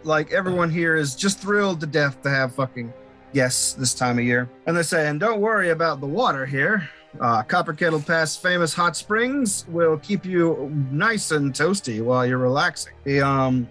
like 0.03 0.31
everyone 0.31 0.71
here 0.71 0.95
is 0.95 1.15
just 1.15 1.39
thrilled 1.39 1.79
to 1.81 1.85
death 1.85 2.19
to 2.23 2.31
have 2.31 2.55
fucking 2.55 2.91
guests 3.31 3.73
this 3.73 3.93
time 3.93 4.17
of 4.17 4.25
year. 4.25 4.49
And 4.65 4.75
they 4.75 4.81
say, 4.81 5.07
and 5.07 5.19
"Don't 5.19 5.39
worry 5.39 5.69
about 5.69 6.01
the 6.01 6.07
water 6.07 6.47
here. 6.47 6.89
Uh, 7.21 7.43
Copper 7.43 7.73
Kettle 7.73 8.01
Pass 8.01 8.35
famous 8.35 8.73
hot 8.73 8.97
springs 8.97 9.65
will 9.67 9.97
keep 9.99 10.25
you 10.25 10.71
nice 10.91 11.29
and 11.29 11.53
toasty 11.53 12.01
while 12.01 12.25
you're 12.25 12.39
relaxing." 12.39 12.93
The 13.03 13.21
um, 13.21 13.67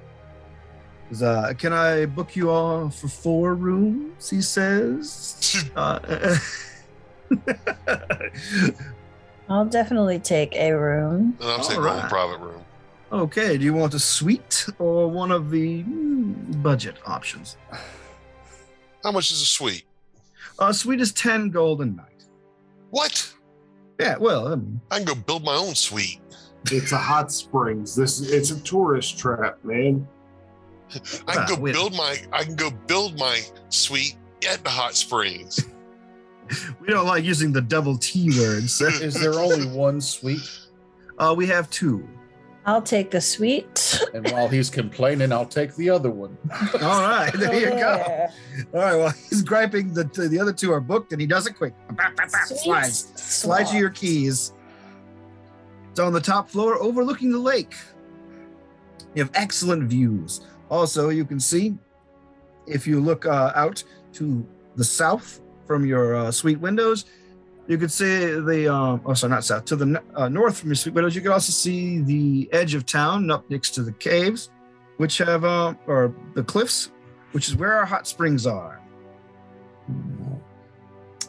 uh, 1.22 1.54
can 1.54 1.72
I 1.72 2.06
book 2.06 2.36
you 2.36 2.50
all 2.50 2.90
for 2.90 3.08
four 3.08 3.54
rooms? 3.54 4.30
He 4.30 4.42
says. 4.42 5.40
Uh, 5.76 6.38
I'll 9.48 9.64
definitely 9.66 10.18
take 10.18 10.54
a 10.56 10.72
room. 10.72 11.36
And 11.40 11.50
I'm 11.50 11.60
All 11.60 11.66
taking 11.66 11.82
my 11.82 11.90
own 11.90 12.00
right. 12.00 12.08
private 12.08 12.38
room. 12.38 12.64
Okay, 13.12 13.56
do 13.58 13.64
you 13.64 13.74
want 13.74 13.94
a 13.94 13.98
suite 13.98 14.66
or 14.78 15.08
one 15.08 15.30
of 15.30 15.50
the 15.50 15.84
mm, 15.84 16.62
budget 16.62 16.96
options? 17.06 17.56
How 19.02 19.12
much 19.12 19.30
is 19.30 19.42
a 19.42 19.46
suite? 19.46 19.84
Uh, 20.58 20.72
suite 20.72 21.00
is 21.00 21.12
10 21.12 21.50
gold 21.50 21.82
a 21.82 21.86
night. 21.86 22.24
What? 22.90 23.32
Yeah, 24.00 24.16
well, 24.18 24.48
I 24.48 24.56
mean, 24.56 24.80
I 24.90 24.96
can 24.96 25.04
go 25.04 25.14
build 25.14 25.44
my 25.44 25.54
own 25.54 25.74
suite. 25.74 26.20
It's 26.70 26.92
a 26.92 26.98
hot 26.98 27.30
springs. 27.30 27.94
This 27.94 28.20
it's 28.20 28.50
a 28.50 28.60
tourist 28.60 29.18
trap, 29.18 29.58
man. 29.64 30.08
I 31.26 31.34
can 31.34 31.46
go 31.46 31.60
wait. 31.60 31.72
build 31.74 31.96
my 31.96 32.16
I 32.32 32.44
can 32.44 32.56
go 32.56 32.70
build 32.70 33.18
my 33.18 33.40
suite 33.68 34.16
at 34.48 34.62
the 34.64 34.70
hot 34.70 34.94
springs. 34.94 35.64
We 36.78 36.88
don't 36.88 37.06
like 37.06 37.24
using 37.24 37.52
the 37.52 37.62
double 37.62 37.96
T 37.96 38.38
words. 38.38 38.78
Is 38.78 39.14
there 39.14 39.32
only 39.32 39.66
one 39.76 39.98
suite? 39.98 40.46
Uh, 41.18 41.34
we 41.34 41.46
have 41.46 41.70
two. 41.70 42.06
I'll 42.66 42.82
take 42.82 43.10
the 43.10 43.20
sweet. 43.20 44.02
And 44.14 44.30
while 44.30 44.48
he's 44.48 44.70
complaining, 44.70 45.32
I'll 45.32 45.46
take 45.46 45.74
the 45.76 45.90
other 45.90 46.10
one. 46.10 46.36
All 46.74 47.00
right, 47.02 47.30
there 47.34 47.54
you 47.54 47.70
go. 47.70 48.28
All 48.74 48.80
right, 48.80 48.96
well, 48.96 49.10
he's 49.30 49.42
griping 49.42 49.92
that 49.94 50.14
the, 50.14 50.28
the 50.28 50.38
other 50.38 50.52
two 50.52 50.72
are 50.72 50.80
booked, 50.80 51.12
and 51.12 51.20
he 51.20 51.26
does 51.26 51.46
it 51.46 51.56
quick. 51.56 51.74
Slides. 52.46 53.12
Slide 53.16 53.70
you 53.70 53.78
your 53.78 53.90
keys. 53.90 54.52
It's 55.90 56.00
on 56.00 56.12
the 56.12 56.20
top 56.20 56.48
floor 56.48 56.76
overlooking 56.78 57.30
the 57.30 57.38
lake. 57.38 57.74
You 59.14 59.22
have 59.22 59.30
excellent 59.34 59.84
views. 59.84 60.40
Also, 60.74 61.10
you 61.10 61.24
can 61.24 61.38
see 61.38 61.78
if 62.66 62.84
you 62.84 62.98
look 62.98 63.26
uh, 63.26 63.52
out 63.54 63.84
to 64.12 64.44
the 64.74 64.82
south 64.82 65.40
from 65.68 65.86
your 65.86 66.16
uh, 66.16 66.32
suite 66.32 66.58
windows, 66.58 67.04
you 67.68 67.78
can 67.78 67.88
see 67.88 68.40
the, 68.40 68.66
um, 68.74 69.00
oh, 69.06 69.14
sorry, 69.14 69.30
not 69.30 69.44
south, 69.44 69.66
to 69.66 69.76
the 69.76 70.02
uh, 70.16 70.28
north 70.28 70.58
from 70.58 70.70
your 70.70 70.74
suite 70.74 70.92
windows. 70.96 71.14
You 71.14 71.22
can 71.22 71.30
also 71.30 71.52
see 71.52 72.00
the 72.00 72.48
edge 72.52 72.74
of 72.74 72.86
town 72.86 73.30
up 73.30 73.48
next 73.48 73.70
to 73.76 73.84
the 73.84 73.92
caves, 73.92 74.50
which 74.96 75.18
have, 75.18 75.44
uh, 75.44 75.74
or 75.86 76.12
the 76.34 76.42
cliffs, 76.42 76.90
which 77.30 77.46
is 77.46 77.54
where 77.54 77.74
our 77.74 77.86
hot 77.86 78.08
springs 78.08 78.44
are. 78.44 78.80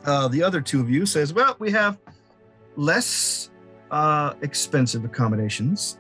Uh, 0.06 0.28
the 0.28 0.42
other 0.42 0.60
two 0.60 0.82
of 0.82 0.90
you 0.90 1.06
says, 1.06 1.34
well, 1.34 1.56
we 1.60 1.70
have 1.70 2.00
less 2.78 3.52
uh, 3.92 4.34
expensive 4.42 5.06
accommodations. 5.06 6.00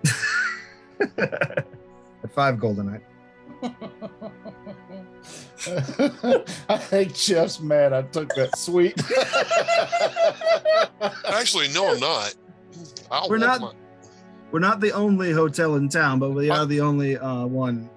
At 1.20 2.34
five 2.34 2.60
golden 2.60 2.88
night. 2.88 3.04
I 6.70 6.78
think 6.78 7.16
Jeff's 7.16 7.60
mad 7.60 7.94
I 7.94 8.04
took 8.04 8.30
that 8.36 8.58
sweet. 8.58 8.94
Actually, 11.28 11.70
no, 11.70 11.92
I'm 11.94 12.00
not. 12.00 12.36
I'll 13.12 13.30
We're 13.30 13.38
not- 13.38 13.62
my- 13.62 13.74
We're 14.52 14.60
not 14.60 14.80
the 14.80 14.92
only 14.92 15.32
hotel 15.32 15.76
in 15.76 15.90
town, 15.90 16.20
but 16.20 16.32
we 16.32 16.50
are 16.50 16.66
the 16.66 16.82
only 16.82 17.18
uh, 17.18 17.46
one. 17.46 17.90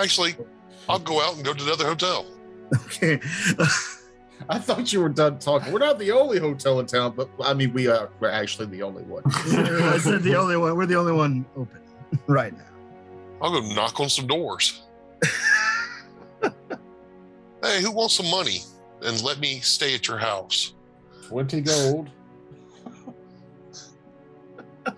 actually, 0.00 0.36
I'll 0.88 0.98
go 0.98 1.20
out 1.22 1.36
and 1.36 1.44
go 1.44 1.54
to 1.54 1.64
another 1.64 1.86
hotel. 1.86 2.26
Okay. 2.86 3.20
I 4.48 4.58
thought 4.58 4.92
you 4.92 5.00
were 5.00 5.08
done 5.08 5.38
talking. 5.38 5.72
We're 5.72 5.78
not 5.78 5.98
the 5.98 6.10
only 6.12 6.38
hotel 6.38 6.80
in 6.80 6.86
town, 6.86 7.14
but 7.16 7.30
I 7.42 7.54
mean, 7.54 7.72
we 7.72 7.86
are. 7.86 8.10
We're 8.20 8.28
actually 8.30 8.66
the 8.66 8.82
only 8.82 9.04
one. 9.04 9.22
I 9.26 9.96
said 9.98 10.22
the 10.22 10.34
only 10.36 10.56
one. 10.56 10.76
We're 10.76 10.84
the 10.86 10.96
only 10.96 11.12
one 11.12 11.46
open 11.56 11.80
right 12.26 12.52
now. 12.52 12.64
I'll 13.40 13.52
go 13.52 13.66
knock 13.74 13.98
on 14.00 14.10
some 14.10 14.26
doors. 14.26 14.82
hey, 17.62 17.82
who 17.82 17.90
wants 17.90 18.14
some 18.14 18.30
money? 18.30 18.60
And 19.02 19.22
let 19.22 19.38
me 19.38 19.60
stay 19.60 19.94
at 19.94 20.08
your 20.08 20.18
house. 20.18 20.74
20 21.28 21.60
gold. 21.62 22.10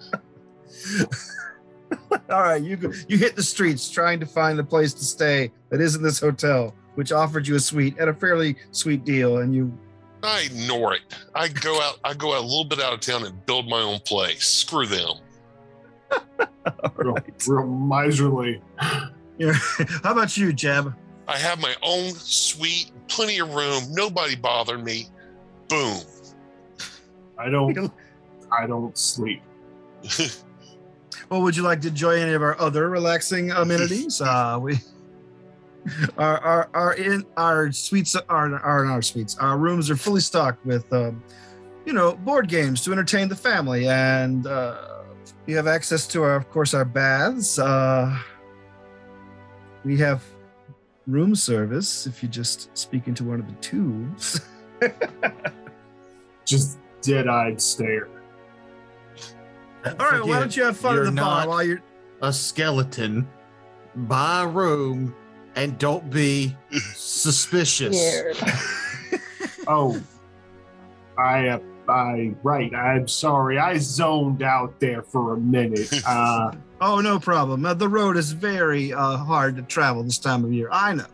All 2.31 2.43
right, 2.43 2.63
you 2.63 2.77
go, 2.77 2.93
you 3.09 3.19
hit 3.19 3.37
the 3.37 3.43
streets 3.43 3.91
trying 3.91 4.21
to 4.21 4.27
find 4.27 4.59
a 4.59 4.65
place 4.65 4.93
to 4.95 5.05
stay 5.05 5.53
that 5.71 5.81
isn't 5.81 6.03
this 6.03 6.21
hotel, 6.21 6.75
which 6.95 7.13
offered 7.13 7.47
you 7.47 7.55
a 7.55 7.61
suite 7.61 7.99
at 7.99 8.09
a 8.09 8.15
fairly 8.15 8.57
sweet 8.73 9.05
deal, 9.05 9.39
and 9.39 9.55
you 9.55 9.73
I 10.23 10.43
ignore 10.43 10.95
it. 10.95 11.03
I 11.35 11.49
go 11.49 11.81
out. 11.81 11.99
I 12.05 12.15
go 12.15 12.35
out 12.35 12.43
a 12.43 12.47
little 12.47 12.65
bit 12.65 12.81
out 12.81 12.93
of 12.93 13.01
town 13.01 13.25
and 13.25 13.47
build 13.47 13.69
my 13.69 13.81
own 13.81 14.01
place. 14.01 14.45
Screw 14.45 14.87
them. 14.87 15.19
all 16.41 16.93
Real, 16.97 17.17
real 17.47 17.67
miserly. 17.67 18.61
Yeah. 19.39 19.53
How 20.03 20.13
about 20.13 20.37
you, 20.37 20.53
Jeb? 20.53 20.95
I 21.29 21.37
have 21.39 21.61
my 21.61 21.75
own 21.83 22.13
suite, 22.15 22.93
plenty 23.09 23.39
of 23.39 23.53
room, 23.53 23.83
nobody 23.91 24.37
bothering 24.37 24.85
me. 24.85 25.09
Boom. 25.69 26.01
I 27.39 27.51
don't. 27.51 27.93
I 28.53 28.67
don't 28.67 28.97
sleep. 28.97 29.43
Well, 31.29 31.43
would 31.43 31.57
you 31.57 31.65
like 31.65 31.81
to 31.81 31.89
enjoy 31.89 32.21
any 32.21 32.35
of 32.35 32.43
our 32.43 32.59
other 32.61 32.89
relaxing 32.89 33.51
amenities? 33.51 34.21
Uh, 34.21 34.59
we 34.63 34.79
our 36.19 36.39
our 36.39 36.71
our 36.75 36.95
in 36.95 37.25
our 37.37 37.73
suites 37.73 38.15
are 38.15 38.55
are 38.61 38.85
in 38.85 38.91
our 38.91 39.03
suites. 39.03 39.37
Our 39.39 39.59
rooms 39.59 39.91
are 39.91 39.97
fully 39.97 40.21
stocked 40.21 40.65
with 40.65 40.91
um, 40.93 41.23
you 41.85 41.93
know 41.93 42.15
board 42.15 42.49
games 42.49 42.83
to 42.85 42.93
entertain 42.93 43.29
the 43.29 43.37
family, 43.37 43.89
and 43.89 44.47
uh, 44.47 45.03
you 45.47 45.57
have 45.57 45.67
access 45.67 46.07
to 46.09 46.23
our, 46.23 46.37
of 46.37 46.49
course, 46.49 46.75
our 46.75 46.85
baths. 46.85 47.59
Uh, 47.59 48.17
we 49.87 49.97
have 49.97 50.21
room 51.07 51.37
service 51.37 52.09
if 52.09 52.21
you 52.21 52.29
just 52.29 52.77
speak 52.77 53.07
into 53.07 53.23
one 53.23 53.39
of 53.39 53.47
the 53.47 53.55
tubes. 53.61 54.41
Just 56.45 56.79
dead-eyed 57.03 57.61
stare. 57.63 58.09
All 59.85 59.93
right, 60.11 60.25
why 60.25 60.41
don't 60.41 60.57
you 60.57 60.65
have 60.65 60.77
fun 60.77 60.99
in 60.99 61.05
the 61.15 61.23
bar 61.23 61.49
while 61.49 61.63
you're 61.63 61.81
A 62.21 62.33
skeleton. 62.33 63.29
Buy 63.95 64.43
a 64.43 64.49
room 64.49 65.15
and 65.55 65.79
don't 65.79 66.11
be 66.11 66.57
suspicious. 66.95 67.97
Oh, 69.69 70.01
I, 71.19 71.49
uh, 71.49 71.59
I, 71.89 72.33
right. 72.45 72.73
I'm 72.73 73.09
sorry. 73.09 73.59
I 73.59 73.79
zoned 73.79 74.45
out 74.45 74.79
there 74.79 75.03
for 75.03 75.35
a 75.35 75.37
minute. 75.37 75.93
Uh, 76.07 76.53
Oh, 76.81 77.01
no 77.01 77.19
problem. 77.19 77.65
Uh, 77.65 77.75
the 77.75 77.89
road 77.89 78.17
is 78.17 78.33
very 78.33 78.93
uh, 78.93 79.17
hard 79.17 79.57
to 79.57 79.63
travel 79.63 80.03
this 80.03 80.19
time 80.19 80.45
of 80.45 80.53
year. 80.53 80.69
I 80.71 80.93
know. 80.95 81.07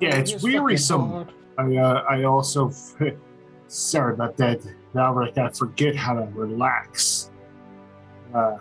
yeah, 0.00 0.16
it's 0.16 0.42
wearisome. 0.42 1.28
I, 1.56 1.76
uh, 1.76 2.04
I 2.08 2.24
also, 2.24 2.72
sorry 3.68 4.14
about 4.14 4.36
that. 4.38 4.60
Now 4.92 5.14
like 5.14 5.38
I 5.38 5.48
forget 5.50 5.94
how 5.94 6.14
to 6.14 6.28
relax. 6.32 7.30
Uh, 8.34 8.58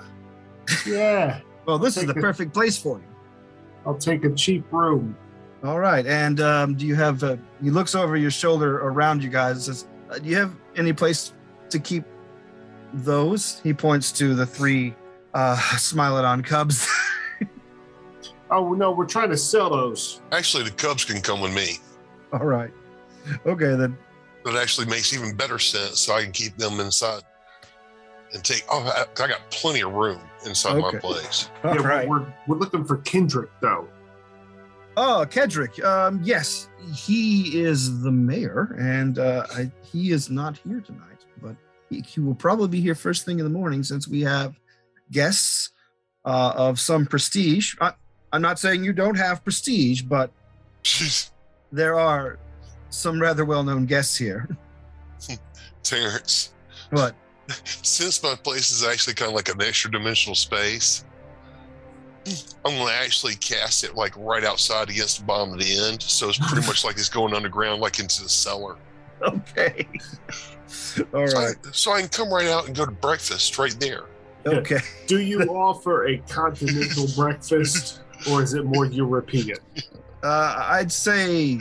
yeah, 0.85 1.39
Well, 1.65 1.79
this 1.79 1.95
is 1.97 2.03
the 2.05 2.13
Take 2.13 2.17
it. 2.17 2.21
perfect 2.21 2.53
place 2.53 2.77
for 2.77 2.97
you. 2.97 3.05
I'll 3.85 3.97
take 3.97 4.25
a 4.25 4.29
cheap 4.31 4.65
room. 4.71 5.15
All 5.63 5.79
right. 5.79 6.05
And 6.05 6.39
um, 6.41 6.75
do 6.75 6.85
you 6.85 6.95
have? 6.95 7.23
Uh, 7.23 7.37
he 7.61 7.69
looks 7.69 7.95
over 7.95 8.17
your 8.17 8.31
shoulder 8.31 8.79
around 8.79 9.23
you 9.23 9.29
guys. 9.29 9.55
And 9.55 9.77
says, 9.77 9.87
uh, 10.09 10.19
"Do 10.19 10.27
you 10.29 10.35
have 10.35 10.53
any 10.75 10.91
place 10.91 11.33
to 11.69 11.79
keep 11.79 12.03
those?" 12.93 13.61
He 13.61 13.73
points 13.73 14.11
to 14.13 14.35
the 14.35 14.45
three 14.45 14.93
uh, 15.33 15.55
Smilodon 15.75 16.43
cubs. 16.45 16.87
Oh 18.51 18.73
no, 18.73 18.91
we're 18.91 19.07
trying 19.07 19.31
to 19.31 19.37
sell 19.37 19.71
those. 19.71 20.21
Actually, 20.31 20.63
the 20.65 20.69
Cubs 20.71 21.03
can 21.05 21.21
come 21.21 21.41
with 21.41 21.55
me. 21.55 21.79
All 22.31 22.45
right. 22.45 22.71
Okay 23.47 23.75
then. 23.75 23.97
That 24.45 24.55
actually 24.57 24.85
makes 24.85 25.11
even 25.11 25.35
better 25.35 25.57
sense. 25.57 26.01
So 26.01 26.13
I 26.13 26.21
can 26.21 26.31
keep 26.31 26.55
them 26.57 26.79
inside 26.79 27.23
and 28.31 28.43
take. 28.43 28.63
Oh, 28.69 28.81
I, 28.83 29.05
I 29.23 29.27
got 29.27 29.39
plenty 29.49 29.81
of 29.81 29.93
room 29.93 30.19
inside 30.45 30.75
Okay. 30.75 30.97
my 30.97 30.99
place. 30.99 31.49
All 31.63 31.73
yeah, 31.73 31.81
right. 31.81 32.07
we're 32.07 32.31
we're 32.47 32.57
looking 32.57 32.85
for 32.85 32.97
Kendrick 32.97 33.49
though. 33.59 33.87
Oh, 34.97 35.25
Kedrick. 35.27 35.83
Um, 35.83 36.21
yes, 36.23 36.69
he 36.93 37.59
is 37.59 38.01
the 38.03 38.11
mayor, 38.11 38.75
and 38.79 39.17
uh, 39.17 39.47
I, 39.55 39.71
he 39.83 40.11
is 40.11 40.29
not 40.29 40.57
here 40.57 40.79
tonight. 40.81 41.25
But 41.41 41.55
he, 41.89 42.01
he 42.01 42.19
will 42.19 42.35
probably 42.35 42.67
be 42.67 42.81
here 42.81 42.93
first 42.93 43.25
thing 43.25 43.39
in 43.39 43.45
the 43.45 43.51
morning, 43.51 43.81
since 43.81 44.07
we 44.07 44.21
have 44.21 44.59
guests 45.13 45.69
uh, 46.25 46.53
of 46.55 46.79
some 46.79 47.05
prestige. 47.05 47.75
I, 47.79 47.93
I'm 48.31 48.41
not 48.41 48.59
saying 48.59 48.83
you 48.83 48.93
don't 48.93 49.15
have 49.15 49.43
prestige, 49.43 50.01
but 50.01 50.31
there 51.71 51.99
are 51.99 52.39
some 52.89 53.21
rather 53.21 53.45
well-known 53.45 53.85
guests 53.85 54.17
here. 54.17 54.49
Terrence, 55.83 56.53
But 56.91 57.15
since 57.63 58.23
my 58.23 58.35
place 58.35 58.71
is 58.71 58.83
actually 58.83 59.15
kind 59.15 59.29
of 59.29 59.35
like 59.35 59.49
an 59.49 59.61
extra 59.61 59.91
dimensional 59.91 60.35
space, 60.35 61.03
I'm 62.65 62.75
going 62.75 62.87
to 62.87 62.93
actually 62.93 63.35
cast 63.35 63.83
it 63.83 63.95
like 63.95 64.13
right 64.15 64.43
outside 64.43 64.89
against 64.89 65.19
the 65.19 65.25
bottom 65.25 65.53
of 65.53 65.59
the 65.59 65.77
end. 65.77 66.01
So 66.01 66.29
it's 66.29 66.37
pretty 66.37 66.65
much 66.65 66.85
like 66.85 66.97
it's 66.97 67.09
going 67.09 67.33
underground, 67.33 67.81
like 67.81 67.99
into 67.99 68.23
the 68.23 68.29
cellar. 68.29 68.77
okay, 69.21 69.87
all 71.13 71.27
So 71.27 71.37
I, 71.37 71.51
so 71.71 71.91
I 71.91 71.99
can 71.99 72.09
come 72.09 72.33
right 72.33 72.47
out 72.47 72.67
and 72.67 72.75
go 72.75 72.85
to 72.85 72.91
breakfast 72.91 73.57
right 73.57 73.75
there. 73.79 74.05
Okay. 74.45 74.79
Do 75.07 75.19
you 75.19 75.41
offer 75.43 76.07
a 76.07 76.17
continental 76.29 77.07
breakfast 77.15 78.01
or 78.29 78.41
is 78.41 78.53
it 78.53 78.65
more 78.65 78.85
European? 78.85 79.57
Uh, 80.21 80.55
I'd 80.69 80.91
say 80.91 81.59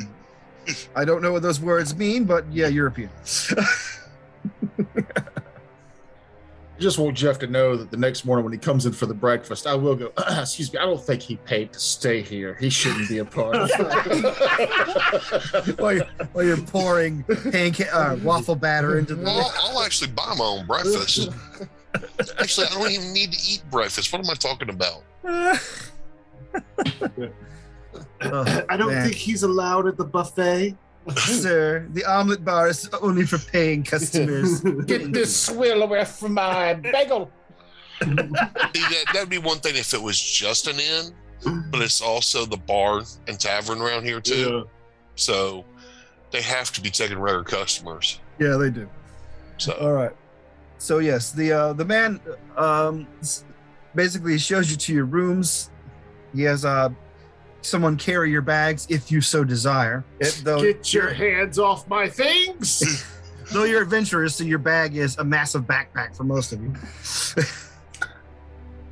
I 0.95 1.05
don't 1.05 1.23
know 1.23 1.33
what 1.33 1.43
those 1.43 1.61
words 1.61 1.97
mean, 1.97 2.25
but 2.25 2.45
yeah, 2.53 2.69
European. 2.69 3.11
I 6.75 6.85
just 6.85 6.99
want 6.99 7.17
Jeff 7.17 7.39
to 7.41 7.47
know 7.47 7.77
that 7.77 7.91
the 7.93 7.97
next 7.97 8.25
morning 8.25 8.45
when 8.45 8.53
he 8.53 8.59
comes 8.59 8.87
in 8.87 8.93
for 8.93 9.07
the 9.07 9.15
breakfast, 9.15 9.67
I 9.69 9.75
will 9.75 9.95
go, 9.95 10.13
excuse 10.41 10.73
me, 10.73 10.79
I 10.81 10.85
don't 10.85 11.01
think 11.01 11.23
he 11.23 11.37
paid 11.37 11.73
to 11.73 11.79
stay 11.79 12.23
here. 12.23 12.55
He 12.55 12.71
shouldn't 12.71 13.09
be 13.09 13.19
a 13.19 13.25
part 13.25 13.55
of 13.55 13.71
it. 13.73 13.81
while, 15.81 15.93
you're, 15.93 16.07
while 16.33 16.45
you're 16.45 16.57
pouring 16.57 17.23
pancake 17.53 17.93
uh, 17.93 18.17
waffle 18.23 18.57
batter 18.57 18.99
into 18.99 19.15
the. 19.15 19.29
I'll, 19.29 19.53
I'll 19.61 19.83
actually 19.83 20.11
buy 20.11 20.35
my 20.37 20.45
own 20.45 20.67
breakfast. 20.67 21.31
Actually, 22.41 22.67
I 22.69 22.71
don't 22.71 22.91
even 22.91 23.13
need 23.13 23.33
to 23.33 23.53
eat 23.53 23.63
breakfast. 23.71 24.13
What 24.13 24.21
am 24.25 24.31
I 24.31 24.35
talking 24.35 24.71
about? 24.71 25.03
Oh, 25.25 25.59
I 28.69 28.77
don't 28.77 28.93
man. 28.93 29.05
think 29.05 29.17
he's 29.17 29.43
allowed 29.43 29.87
at 29.87 29.97
the 29.97 30.05
buffet. 30.05 30.77
Sir, 31.17 31.89
the 31.95 32.05
omelet 32.05 32.45
bar 32.45 32.69
is 32.69 32.89
only 33.03 33.27
for 33.27 33.39
paying 33.39 33.83
customers. 33.83 34.61
Get 34.87 35.13
this 35.13 35.37
swill 35.37 35.83
away 35.83 36.05
from 36.05 36.35
my 36.35 36.75
bagel. 36.75 37.31
See, 38.01 38.07
that 38.15 39.05
that'd 39.13 39.29
be 39.29 39.39
one 39.39 39.59
thing 39.59 39.75
if 39.77 39.95
it 39.95 40.03
was 40.03 40.21
just 40.21 40.69
an 40.69 40.79
inn, 40.79 41.65
but 41.71 41.83
it's 41.83 42.01
also 42.01 42.47
the 42.47 42.57
bar 42.57 43.03
and 43.27 43.39
tavern 43.39 43.81
around 43.81 44.05
here 44.05 44.21
too. 44.21 44.51
Yeah. 44.51 44.63
So 45.17 45.65
they 46.31 46.43
have 46.43 46.71
to 46.73 46.81
be 46.81 46.91
taking 46.91 47.19
regular 47.19 47.45
customers. 47.45 48.21
yeah, 48.39 48.57
they 48.57 48.71
do. 48.71 48.89
So 49.59 49.73
All 49.75 49.93
right. 49.93 50.13
So 50.83 50.99
yes, 50.99 51.31
the 51.31 51.53
uh, 51.53 51.73
the 51.75 51.85
man 51.85 52.21
um, 52.57 53.07
basically 53.95 54.37
shows 54.37 54.69
you 54.69 54.77
to 54.79 54.93
your 54.93 55.05
rooms. 55.05 55.71
He 56.35 56.43
has 56.43 56.65
uh, 56.65 56.89
someone 57.61 57.97
carry 57.97 58.33
your 58.33 58.43
bags 58.43 58.89
if 58.91 59.13
you 59.13 59.21
so 59.21 59.45
desire. 59.45 60.05
It, 60.19 60.41
though, 60.43 60.61
Get 60.61 60.93
your 60.93 61.11
hands 61.11 61.61
off 61.61 61.89
my 61.89 62.09
things. 62.09 63.07
though 63.53 63.63
you're 63.63 63.83
adventurous, 63.83 64.35
so 64.35 64.43
your 64.43 64.59
bag 64.59 64.97
is 64.97 65.17
a 65.19 65.25
massive 65.25 65.63
backpack 65.69 66.17
for 66.17 66.25
most 66.25 66.53
of 66.53 66.61
you. 66.61 66.75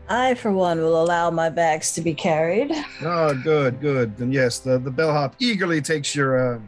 I, 0.08 0.34
for 0.34 0.52
one, 0.52 0.78
will 0.80 1.02
allow 1.02 1.28
my 1.32 1.48
bags 1.48 1.92
to 1.94 2.00
be 2.00 2.14
carried. 2.14 2.70
oh, 3.02 3.34
good, 3.42 3.80
good. 3.80 4.16
Then 4.16 4.30
yes, 4.30 4.60
the 4.60 4.78
the 4.78 4.92
bellhop 4.92 5.34
eagerly 5.40 5.80
takes 5.80 6.14
your 6.14 6.54
uh, 6.54 6.60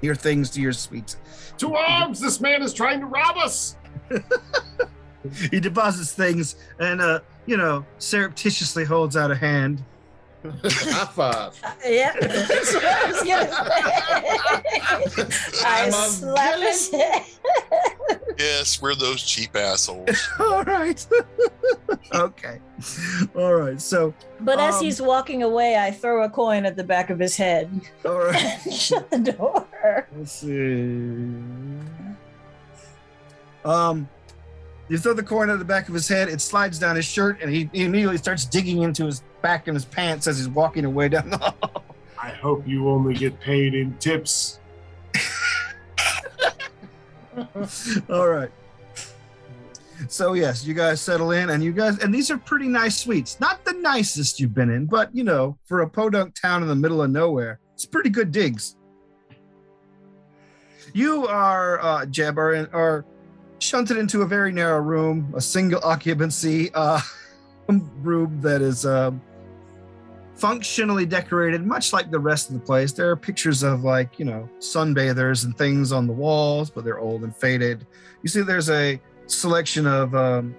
your 0.00 0.14
things 0.14 0.48
to 0.50 0.62
your 0.62 0.72
suite. 0.72 1.16
to 1.58 1.74
arms! 1.74 2.18
This 2.18 2.40
man 2.40 2.62
is 2.62 2.72
trying 2.72 3.00
to 3.00 3.06
rob 3.06 3.36
us. 3.36 3.76
He 5.50 5.60
deposits 5.60 6.12
things 6.14 6.56
and 6.78 7.00
uh, 7.02 7.20
you 7.44 7.56
know, 7.56 7.84
surreptitiously 7.98 8.84
holds 8.84 9.16
out 9.16 9.30
a 9.30 9.34
hand. 9.34 9.82
High 10.44 11.04
five. 11.06 11.60
Yeah, 11.86 12.12
that's 12.20 12.72
what 12.74 12.84
I 12.84 13.10
was 13.10 13.22
gonna 13.24 13.50
say. 15.30 15.66
I 15.66 15.82
I'm 15.82 15.88
a 15.88 15.92
slap 15.92 16.58
his 16.60 16.90
head. 16.90 17.22
yes, 18.38 18.80
we're 18.80 18.94
those 18.94 19.22
cheap 19.22 19.54
assholes. 19.56 20.28
All 20.38 20.62
right. 20.64 21.04
okay. 22.14 22.60
All 23.34 23.54
right. 23.54 23.80
So, 23.80 24.14
But 24.40 24.60
as 24.60 24.76
Um, 24.76 24.84
he's 24.84 25.02
walking 25.02 25.42
away, 25.42 25.76
I 25.76 25.90
throw 25.90 26.22
a 26.24 26.30
coin 26.30 26.64
at 26.64 26.76
the 26.76 26.84
back 26.84 27.10
of 27.10 27.18
his 27.18 27.36
head 27.36 27.68
all 28.04 28.18
right. 28.18 28.58
and 28.64 28.72
shut 28.72 29.10
the 29.10 29.18
door. 29.18 29.66
Let's 30.16 30.32
see. 30.32 30.46
Um, 33.64 34.08
you 34.88 34.96
throw 34.98 35.12
the 35.12 35.22
coin 35.22 35.50
at 35.50 35.58
the 35.58 35.64
back 35.64 35.88
of 35.88 35.94
his 35.94 36.08
head. 36.08 36.28
It 36.28 36.40
slides 36.40 36.78
down 36.78 36.96
his 36.96 37.04
shirt, 37.04 37.38
and 37.42 37.50
he, 37.50 37.68
he 37.72 37.84
immediately 37.84 38.16
starts 38.16 38.44
digging 38.46 38.82
into 38.82 39.04
his 39.04 39.22
back 39.42 39.68
and 39.68 39.76
his 39.76 39.84
pants 39.84 40.26
as 40.26 40.38
he's 40.38 40.48
walking 40.48 40.84
away 40.84 41.08
down 41.08 41.30
the 41.30 41.38
hall. 41.38 41.84
I 42.22 42.30
hope 42.30 42.66
you 42.66 42.88
only 42.88 43.14
get 43.14 43.38
paid 43.38 43.74
in 43.74 43.96
tips. 43.98 44.60
All 48.10 48.28
right. 48.28 48.50
So 50.08 50.32
yes, 50.34 50.64
you 50.64 50.74
guys 50.74 51.00
settle 51.00 51.32
in, 51.32 51.50
and 51.50 51.62
you 51.62 51.72
guys, 51.72 51.98
and 51.98 52.14
these 52.14 52.30
are 52.30 52.38
pretty 52.38 52.68
nice 52.68 52.98
suites. 52.98 53.38
Not 53.40 53.64
the 53.64 53.72
nicest 53.72 54.40
you've 54.40 54.54
been 54.54 54.70
in, 54.70 54.86
but 54.86 55.14
you 55.14 55.24
know, 55.24 55.58
for 55.64 55.82
a 55.82 55.88
podunk 55.88 56.34
town 56.40 56.62
in 56.62 56.68
the 56.68 56.76
middle 56.76 57.02
of 57.02 57.10
nowhere, 57.10 57.60
it's 57.74 57.84
pretty 57.84 58.10
good 58.10 58.32
digs. 58.32 58.76
You 60.94 61.26
are, 61.26 61.80
uh, 61.80 62.06
Jeb, 62.06 62.38
are, 62.38 62.54
in, 62.54 62.66
are 62.72 63.04
shunted 63.58 63.96
into 63.96 64.22
a 64.22 64.26
very 64.26 64.52
narrow 64.52 64.80
room, 64.80 65.32
a 65.36 65.40
single 65.40 65.80
occupancy 65.82 66.70
uh, 66.74 67.00
room 67.68 68.40
that 68.40 68.62
is 68.62 68.86
um, 68.86 69.20
functionally 70.34 71.04
decorated, 71.04 71.66
much 71.66 71.92
like 71.92 72.10
the 72.10 72.18
rest 72.18 72.48
of 72.48 72.54
the 72.54 72.60
place. 72.60 72.92
There 72.92 73.10
are 73.10 73.16
pictures 73.16 73.62
of 73.62 73.84
like 73.84 74.18
you 74.18 74.24
know 74.24 74.48
sunbathers 74.58 75.44
and 75.44 75.56
things 75.56 75.92
on 75.92 76.06
the 76.06 76.12
walls, 76.12 76.70
but 76.70 76.84
they're 76.84 77.00
old 77.00 77.22
and 77.24 77.36
faded. 77.36 77.86
You 78.22 78.28
see, 78.28 78.42
there's 78.42 78.70
a 78.70 79.00
selection 79.26 79.86
of 79.86 80.14
um, 80.14 80.54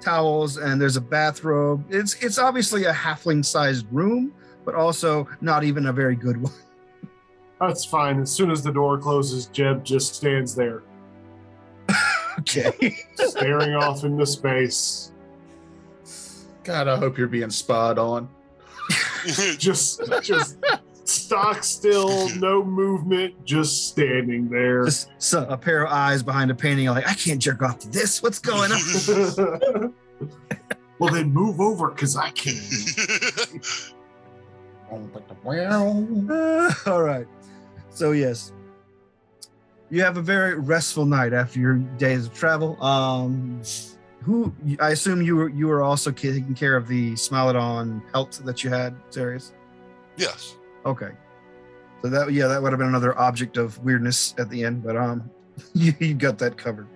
towels 0.00 0.58
and 0.58 0.80
there's 0.80 0.96
a 0.96 1.00
bathrobe. 1.00 1.84
It's 1.88 2.14
it's 2.22 2.38
obviously 2.38 2.84
a 2.84 2.92
halfling-sized 2.92 3.86
room, 3.90 4.34
but 4.64 4.74
also 4.74 5.28
not 5.40 5.64
even 5.64 5.86
a 5.86 5.92
very 5.92 6.16
good 6.16 6.42
one. 6.42 6.52
That's 7.60 7.84
fine. 7.84 8.20
As 8.20 8.32
soon 8.32 8.50
as 8.50 8.62
the 8.62 8.72
door 8.72 8.98
closes, 8.98 9.46
Jeb 9.46 9.84
just 9.84 10.16
stands 10.16 10.54
there, 10.54 10.82
Okay. 12.40 12.96
staring 13.14 13.74
off 13.74 14.04
into 14.04 14.26
space. 14.26 15.12
God, 16.64 16.88
I 16.88 16.96
hope 16.96 17.18
you're 17.18 17.28
being 17.28 17.50
spied 17.50 17.98
on. 17.98 18.28
Just, 19.58 20.02
just 20.22 20.58
stock 21.04 21.62
still, 21.62 22.28
no 22.36 22.64
movement, 22.64 23.44
just 23.44 23.88
standing 23.88 24.48
there. 24.48 24.84
Just 24.84 25.10
so, 25.18 25.46
a 25.48 25.56
pair 25.56 25.84
of 25.84 25.92
eyes 25.92 26.22
behind 26.22 26.50
a 26.50 26.54
painting. 26.54 26.86
Like 26.86 27.08
I 27.08 27.14
can't 27.14 27.40
jerk 27.40 27.62
off 27.62 27.78
to 27.80 27.88
this. 27.88 28.22
What's 28.22 28.38
going 28.38 28.72
on? 28.72 29.94
well, 30.98 31.12
then 31.12 31.32
move 31.32 31.60
over 31.60 31.90
because 31.90 32.16
I 32.16 32.30
can't. 32.30 32.58
Uh, 34.92 36.70
all 36.86 37.02
right. 37.02 37.26
So 37.88 38.12
yes, 38.12 38.52
you 39.92 40.02
have 40.02 40.16
a 40.16 40.22
very 40.22 40.54
restful 40.58 41.04
night 41.04 41.34
after 41.34 41.60
your 41.60 41.74
days 41.74 42.24
of 42.24 42.32
travel. 42.32 42.82
Um, 42.82 43.60
who 44.22 44.54
I 44.80 44.90
assume 44.90 45.20
you 45.20 45.36
were 45.36 45.48
you 45.50 45.66
were 45.66 45.82
also 45.82 46.10
taking 46.10 46.54
care 46.54 46.76
of 46.76 46.88
the 46.88 47.12
Smilodon 47.12 48.00
pelt 48.10 48.40
that 48.46 48.64
you 48.64 48.70
had, 48.70 48.96
Serious. 49.10 49.52
yes. 50.16 50.56
Okay. 50.86 51.10
So 52.00 52.08
that 52.08 52.32
yeah, 52.32 52.46
that 52.46 52.62
would 52.62 52.72
have 52.72 52.78
been 52.78 52.88
another 52.88 53.16
object 53.18 53.58
of 53.58 53.78
weirdness 53.84 54.34
at 54.38 54.48
the 54.48 54.64
end, 54.64 54.82
but 54.82 54.96
um, 54.96 55.30
you, 55.74 55.92
you 55.98 56.14
got 56.14 56.38
that 56.38 56.56
covered. 56.56 56.88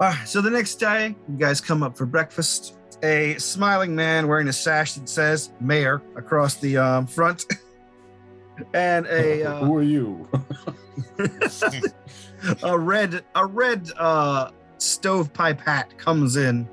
All 0.00 0.08
right. 0.08 0.28
So 0.28 0.42
the 0.42 0.50
next 0.50 0.74
day, 0.74 1.16
you 1.28 1.38
guys 1.38 1.62
come 1.62 1.82
up 1.82 1.96
for 1.96 2.04
breakfast. 2.04 2.76
A 3.02 3.36
smiling 3.38 3.94
man 3.94 4.28
wearing 4.28 4.48
a 4.48 4.52
sash 4.52 4.94
that 4.94 5.08
says 5.08 5.50
"Mayor" 5.60 6.02
across 6.14 6.56
the 6.56 6.76
um, 6.76 7.06
front, 7.06 7.46
and 8.72 9.06
a 9.06 9.44
uh, 9.44 9.58
Who 9.64 9.76
are 9.76 9.82
you? 9.82 10.28
a 12.62 12.78
red 12.78 13.24
a 13.34 13.46
red 13.46 13.90
uh, 13.96 14.50
stovepipe 14.78 15.60
hat 15.60 15.96
comes 15.98 16.36
in. 16.36 16.68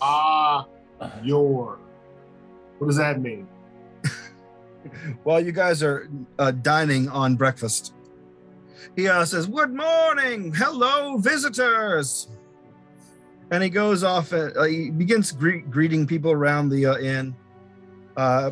Ah, 0.00 0.66
your. 1.22 1.78
What 2.78 2.86
does 2.88 2.96
that 2.96 3.20
mean? 3.20 3.48
while 5.22 5.40
you 5.40 5.52
guys 5.52 5.82
are 5.82 6.08
uh, 6.38 6.50
dining 6.50 7.08
on 7.08 7.36
breakfast. 7.36 7.94
He 8.96 9.08
uh, 9.08 9.24
says, 9.24 9.46
Good 9.46 9.74
morning. 9.74 10.52
Hello, 10.54 11.18
visitors. 11.18 12.28
And 13.50 13.62
he 13.62 13.70
goes 13.70 14.04
off, 14.04 14.32
uh, 14.32 14.50
uh, 14.56 14.64
he 14.64 14.90
begins 14.90 15.32
gre- 15.32 15.58
greeting 15.70 16.06
people 16.06 16.30
around 16.30 16.68
the 16.68 16.86
uh, 16.86 16.98
inn, 16.98 17.34
uh, 18.16 18.50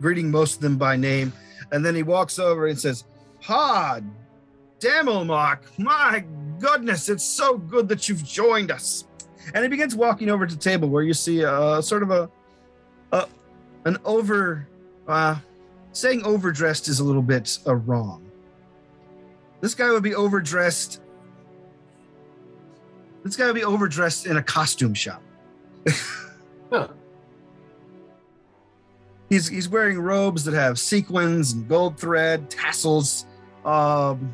greeting 0.00 0.30
most 0.30 0.56
of 0.56 0.60
them 0.60 0.76
by 0.76 0.96
name. 0.96 1.32
And 1.72 1.84
then 1.84 1.94
he 1.94 2.02
walks 2.02 2.38
over 2.38 2.66
and 2.66 2.78
says, 2.78 3.04
Ha, 3.42 4.00
Damelmark, 4.80 5.78
my 5.78 6.24
goodness, 6.58 7.08
it's 7.08 7.24
so 7.24 7.58
good 7.58 7.88
that 7.88 8.08
you've 8.08 8.24
joined 8.24 8.70
us. 8.70 9.06
And 9.52 9.62
he 9.62 9.68
begins 9.68 9.94
walking 9.94 10.30
over 10.30 10.46
to 10.46 10.54
the 10.54 10.60
table 10.60 10.88
where 10.88 11.02
you 11.02 11.14
see 11.14 11.42
a 11.42 11.82
sort 11.82 12.02
of 12.02 12.10
a, 12.10 12.30
a 13.12 13.28
an 13.84 13.98
over 14.04 14.66
uh, 15.06 15.36
saying 15.92 16.24
overdressed 16.24 16.88
is 16.88 17.00
a 17.00 17.04
little 17.04 17.22
bit 17.22 17.58
uh, 17.66 17.74
wrong. 17.74 18.24
This 19.60 19.74
guy 19.74 19.90
would 19.90 20.02
be 20.02 20.14
overdressed. 20.14 21.00
This 23.22 23.36
guy 23.36 23.46
would 23.46 23.54
be 23.54 23.64
overdressed 23.64 24.26
in 24.26 24.36
a 24.36 24.42
costume 24.42 24.94
shop. 24.94 25.22
Huh. 26.70 26.88
He's 29.34 29.48
he's 29.48 29.68
wearing 29.68 29.98
robes 29.98 30.44
that 30.44 30.54
have 30.54 30.78
sequins 30.78 31.54
and 31.54 31.68
gold 31.68 31.98
thread, 31.98 32.48
tassels. 32.48 33.26
Um, 33.64 34.32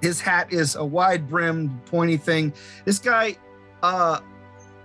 his 0.00 0.18
hat 0.18 0.50
is 0.50 0.76
a 0.76 0.84
wide 0.84 1.28
brimmed, 1.28 1.84
pointy 1.84 2.16
thing. 2.16 2.54
This 2.86 2.98
guy 2.98 3.36
uh, 3.82 4.20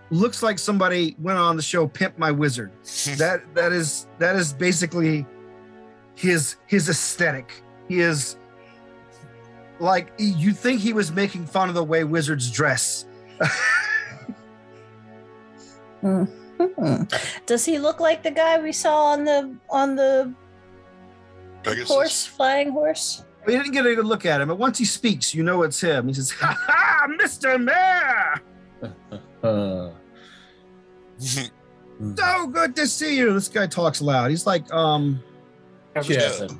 looks 0.09 0.43
like 0.43 0.59
somebody 0.59 1.15
went 1.21 1.39
on 1.39 1.55
the 1.55 1.61
show 1.61 1.87
Pimp 1.87 2.17
My 2.17 2.31
Wizard 2.31 2.73
that 3.17 3.43
that 3.53 3.71
is 3.71 4.07
that 4.19 4.35
is 4.35 4.51
basically 4.51 5.25
his 6.15 6.57
his 6.67 6.89
aesthetic. 6.89 7.63
He 7.87 8.01
is 8.01 8.35
like 9.79 10.11
you 10.17 10.51
think 10.51 10.81
he 10.81 10.91
was 10.91 11.13
making 11.13 11.45
fun 11.45 11.69
of 11.69 11.75
the 11.75 11.83
way 11.85 12.03
wizards 12.03 12.51
dress. 12.51 13.05
Hmm. 16.57 17.03
Does 17.45 17.65
he 17.65 17.79
look 17.79 17.99
like 17.99 18.23
the 18.23 18.31
guy 18.31 18.61
we 18.61 18.71
saw 18.71 19.05
on 19.05 19.25
the 19.25 19.55
on 19.69 19.95
the 19.95 20.33
Pegasus. 21.63 21.87
horse, 21.87 22.25
flying 22.25 22.71
horse? 22.71 23.23
We 23.45 23.53
didn't 23.53 23.73
get 23.73 23.85
a 23.85 23.93
good 23.95 24.05
look 24.05 24.25
at 24.25 24.41
him, 24.41 24.47
but 24.47 24.57
once 24.57 24.77
he 24.77 24.85
speaks, 24.85 25.35
you 25.35 25.43
know 25.43 25.63
it's 25.63 25.79
him. 25.79 26.07
He 26.07 26.13
says, 26.13 26.31
"Ha 26.31 26.57
ha, 26.59 27.07
Mr. 27.21 27.61
Mayor! 27.61 28.41
So 32.15 32.47
good 32.47 32.75
to 32.75 32.87
see 32.87 33.17
you." 33.17 33.33
This 33.33 33.47
guy 33.47 33.67
talks 33.67 34.01
loud. 34.01 34.29
He's 34.29 34.47
like, 34.47 34.71
um, 34.73 35.21
Kevin. 35.93 36.59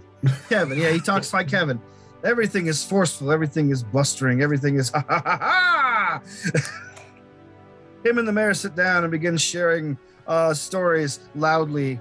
Kevin. 0.49 0.79
Yeah, 0.79 0.91
he 0.91 0.99
talks 0.99 1.33
like 1.33 1.47
Kevin. 1.47 1.81
Everything 2.23 2.67
is 2.67 2.83
forceful. 2.83 3.31
Everything 3.31 3.69
is 3.69 3.83
blustering. 3.83 4.41
Everything 4.41 4.75
is 4.77 4.89
ha 4.89 5.03
ha 5.07 5.21
ha 5.23 5.37
ha. 5.37 6.21
Him 8.05 8.19
and 8.19 8.27
the 8.27 8.31
mayor 8.31 8.53
sit 8.53 8.75
down 8.75 9.03
and 9.03 9.11
begin 9.11 9.35
sharing 9.35 9.97
uh, 10.27 10.53
stories 10.53 11.19
loudly, 11.33 11.99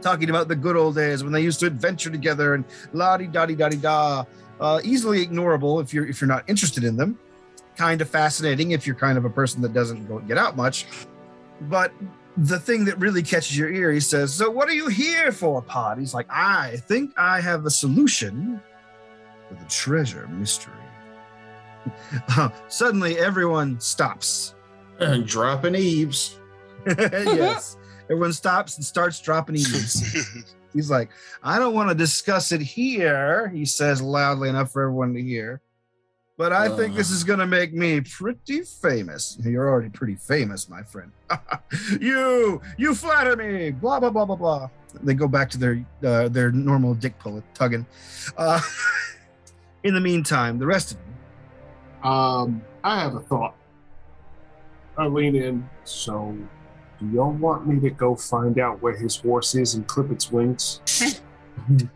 talking 0.00 0.30
about 0.30 0.46
the 0.46 0.54
good 0.54 0.76
old 0.76 0.94
days 0.94 1.24
when 1.24 1.32
they 1.32 1.40
used 1.40 1.58
to 1.60 1.66
adventure 1.66 2.10
together 2.10 2.54
and 2.54 2.64
la 2.92 3.16
di 3.16 3.26
da 3.26 3.44
di 3.44 3.56
da 3.56 3.68
di 3.68 3.76
da. 3.76 4.24
Easily 4.84 5.26
ignorable 5.26 5.82
if 5.82 5.92
you're 5.92 6.06
if 6.06 6.20
you're 6.20 6.28
not 6.28 6.44
interested 6.48 6.84
in 6.84 6.96
them. 6.96 7.18
Kind 7.76 8.00
of 8.00 8.08
fascinating 8.08 8.70
if 8.70 8.86
you're 8.86 8.94
kind 8.94 9.18
of 9.18 9.24
a 9.24 9.30
person 9.30 9.62
that 9.62 9.72
doesn't 9.72 10.06
go 10.06 10.20
get 10.20 10.38
out 10.38 10.56
much. 10.56 10.86
But 11.62 11.92
the 12.36 12.58
thing 12.58 12.84
that 12.84 12.98
really 12.98 13.22
catches 13.22 13.58
your 13.58 13.70
ear, 13.70 13.90
he 13.90 14.00
says, 14.00 14.32
So 14.32 14.48
what 14.48 14.68
are 14.68 14.74
you 14.74 14.88
here 14.88 15.32
for, 15.32 15.60
Pod? 15.60 15.98
He's 15.98 16.14
like, 16.14 16.26
I 16.30 16.76
think 16.86 17.12
I 17.16 17.40
have 17.40 17.66
a 17.66 17.70
solution 17.70 18.60
for 19.48 19.54
the 19.54 19.64
treasure 19.68 20.28
mystery. 20.28 20.81
Uh, 22.36 22.48
suddenly, 22.68 23.18
everyone 23.18 23.78
stops. 23.80 24.54
And 25.00 25.26
dropping 25.26 25.74
eaves. 25.74 26.38
yes. 26.86 27.76
Everyone 28.04 28.32
stops 28.32 28.76
and 28.76 28.84
starts 28.84 29.20
dropping 29.20 29.56
eaves. 29.56 30.54
He's 30.72 30.90
like, 30.90 31.10
I 31.42 31.58
don't 31.58 31.74
want 31.74 31.88
to 31.90 31.94
discuss 31.94 32.52
it 32.52 32.60
here, 32.60 33.48
he 33.48 33.64
says 33.64 34.00
loudly 34.00 34.48
enough 34.48 34.72
for 34.72 34.82
everyone 34.82 35.14
to 35.14 35.22
hear. 35.22 35.60
But 36.38 36.52
I 36.52 36.74
think 36.74 36.96
this 36.96 37.10
is 37.10 37.24
going 37.24 37.38
to 37.38 37.46
make 37.46 37.74
me 37.74 38.00
pretty 38.00 38.62
famous. 38.62 39.38
You're 39.44 39.68
already 39.68 39.90
pretty 39.90 40.16
famous, 40.16 40.68
my 40.68 40.82
friend. 40.82 41.12
you, 42.00 42.60
you 42.78 42.94
flatter 42.94 43.36
me. 43.36 43.70
Blah 43.70 44.00
blah 44.00 44.10
blah 44.10 44.24
blah 44.24 44.36
blah. 44.36 44.70
They 45.02 45.14
go 45.14 45.28
back 45.28 45.50
to 45.50 45.58
their 45.58 45.84
uh, 46.02 46.28
their 46.28 46.50
normal 46.50 46.94
dick 46.94 47.18
pull 47.18 47.42
tugging. 47.54 47.86
Uh, 48.36 48.60
in 49.84 49.94
the 49.94 50.00
meantime, 50.00 50.58
the 50.58 50.66
rest 50.66 50.92
of 50.92 50.98
them. 50.98 51.14
Um, 52.02 52.62
I 52.82 53.00
have 53.00 53.14
a 53.14 53.20
thought. 53.20 53.54
I 54.96 55.06
lean 55.06 55.36
in. 55.36 55.68
So, 55.84 56.36
do 57.00 57.06
y'all 57.08 57.32
want 57.32 57.66
me 57.66 57.80
to 57.80 57.90
go 57.90 58.14
find 58.14 58.58
out 58.58 58.82
where 58.82 58.96
his 58.96 59.16
horse 59.16 59.54
is 59.54 59.74
and 59.74 59.86
clip 59.86 60.10
its 60.10 60.30
wings? 60.30 60.80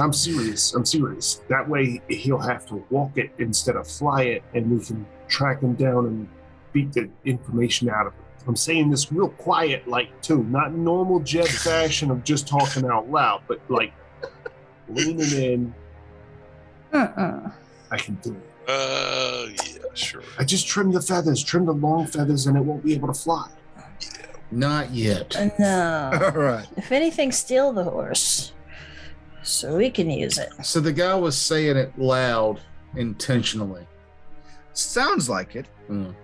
I'm 0.00 0.12
serious. 0.12 0.72
I'm 0.74 0.86
serious. 0.86 1.42
That 1.48 1.68
way 1.68 2.00
he'll 2.08 2.38
have 2.38 2.66
to 2.66 2.84
walk 2.90 3.18
it 3.18 3.32
instead 3.38 3.76
of 3.76 3.86
fly 3.86 4.22
it, 4.22 4.42
and 4.54 4.70
we 4.70 4.84
can 4.84 5.06
track 5.28 5.60
him 5.60 5.74
down 5.74 6.06
and 6.06 6.28
beat 6.72 6.92
the 6.92 7.10
information 7.24 7.90
out 7.90 8.06
of 8.06 8.14
him. 8.14 8.22
I'm 8.46 8.56
saying 8.56 8.90
this 8.90 9.12
real 9.12 9.28
quiet, 9.28 9.86
like 9.86 10.20
too, 10.22 10.44
not 10.44 10.72
normal 10.72 11.20
Jed 11.20 11.48
fashion 11.48 12.10
of 12.10 12.24
just 12.24 12.48
talking 12.48 12.86
out 12.86 13.10
loud, 13.10 13.42
but 13.46 13.60
like 13.68 13.92
leaning 14.88 15.32
in. 15.32 15.74
Uh-uh. 16.92 17.50
I 17.90 17.96
can 17.96 18.14
do 18.16 18.32
it. 18.32 18.49
Uh, 18.70 19.48
yeah, 19.48 19.78
sure. 19.94 20.22
I 20.38 20.44
just 20.44 20.66
trim 20.66 20.92
the 20.92 21.00
feathers, 21.00 21.42
trim 21.42 21.66
the 21.66 21.72
long 21.72 22.06
feathers, 22.06 22.46
and 22.46 22.56
it 22.56 22.60
won't 22.60 22.84
be 22.84 22.94
able 22.94 23.08
to 23.08 23.14
fly. 23.14 23.48
Not 24.50 24.90
yet. 24.90 25.36
No. 25.58 26.10
All 26.34 26.40
right. 26.40 26.66
If 26.76 26.92
anything, 26.92 27.32
steal 27.32 27.72
the 27.72 27.84
horse. 27.84 28.52
So 29.42 29.76
we 29.76 29.90
can 29.90 30.10
use 30.10 30.38
it. 30.38 30.50
So 30.62 30.80
the 30.80 30.92
guy 30.92 31.14
was 31.14 31.36
saying 31.36 31.76
it 31.76 31.98
loud 31.98 32.60
intentionally. 32.96 33.86
Sounds 34.72 35.28
like 35.28 35.56
it. 35.56 35.66
Mm. 35.88 36.14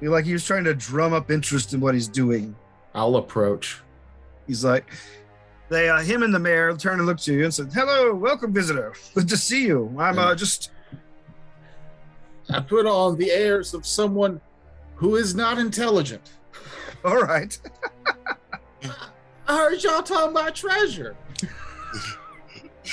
Feel 0.00 0.12
like 0.12 0.24
he 0.24 0.32
was 0.32 0.44
trying 0.44 0.64
to 0.64 0.74
drum 0.74 1.12
up 1.12 1.30
interest 1.30 1.72
in 1.72 1.80
what 1.80 1.94
he's 1.94 2.08
doing. 2.08 2.54
I'll 2.94 3.16
approach. 3.16 3.80
He's 4.46 4.64
like, 4.64 4.86
they, 5.68 5.88
uh, 5.88 6.00
him 6.00 6.22
and 6.22 6.34
the 6.34 6.38
mayor 6.38 6.76
turn 6.76 6.98
and 6.98 7.06
look 7.06 7.18
to 7.20 7.32
you 7.32 7.44
and 7.44 7.54
said, 7.54 7.72
"Hello, 7.72 8.14
welcome, 8.14 8.52
visitor. 8.52 8.92
Good 9.14 9.28
to 9.28 9.36
see 9.36 9.66
you. 9.66 9.94
I'm 9.98 10.18
uh, 10.18 10.34
just 10.34 10.70
I 12.50 12.60
put 12.60 12.86
on 12.86 13.16
the 13.16 13.30
airs 13.30 13.74
of 13.74 13.86
someone 13.86 14.40
who 14.96 15.16
is 15.16 15.34
not 15.34 15.58
intelligent. 15.58 16.32
all 17.04 17.22
right." 17.22 17.58
I 19.46 19.56
heard 19.56 19.82
y'all 19.82 20.02
talking 20.02 20.30
about 20.30 20.54
treasure. 20.54 21.16